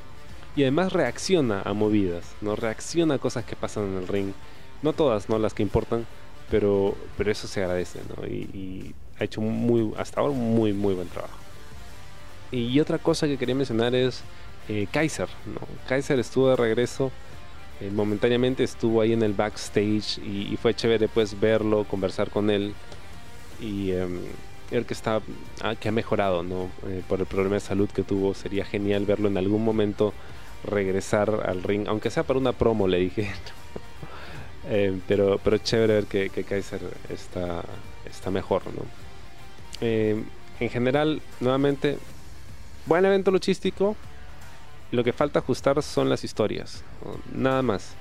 [0.55, 4.33] y además reacciona a movidas, no reacciona a cosas que pasan en el ring,
[4.81, 6.05] no todas, no las que importan,
[6.49, 8.25] pero, pero eso se agradece, ¿no?
[8.27, 11.37] y, ha hecho muy, hasta ahora muy, muy buen trabajo.
[12.51, 14.21] Y otra cosa que quería mencionar es
[14.69, 15.59] eh, Kaiser, ¿no?
[15.89, 17.11] Kaiser estuvo de regreso
[17.81, 22.73] eh, momentáneamente estuvo ahí en el backstage y, fue chévere pues verlo, conversar con él
[23.61, 24.19] y em,
[24.69, 25.21] ver que está
[25.61, 29.05] ah, que ha mejorado no eh, por el problema de salud que tuvo sería genial
[29.05, 30.13] verlo en algún momento
[30.65, 33.31] regresar al ring, aunque sea para una promo, le dije.
[34.71, 37.63] Eh, pero, pero chévere ver que, Kaiser está,
[38.05, 38.83] está mejor, ¿no?
[39.81, 40.23] Eh,
[40.59, 41.97] en general, nuevamente,
[42.85, 43.95] buen evento luchístico.
[44.91, 46.83] Lo que falta ajustar son las historias,
[47.33, 47.95] nada más.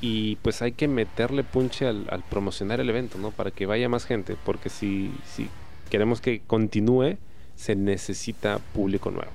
[0.00, 3.30] Y pues hay que meterle punche al, promocionar el evento, ¿no?
[3.30, 5.48] Para que vaya más gente, porque si, si
[5.90, 7.18] queremos que continúe,
[7.56, 9.32] se necesita público nuevo.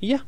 [0.00, 0.26] Y ya,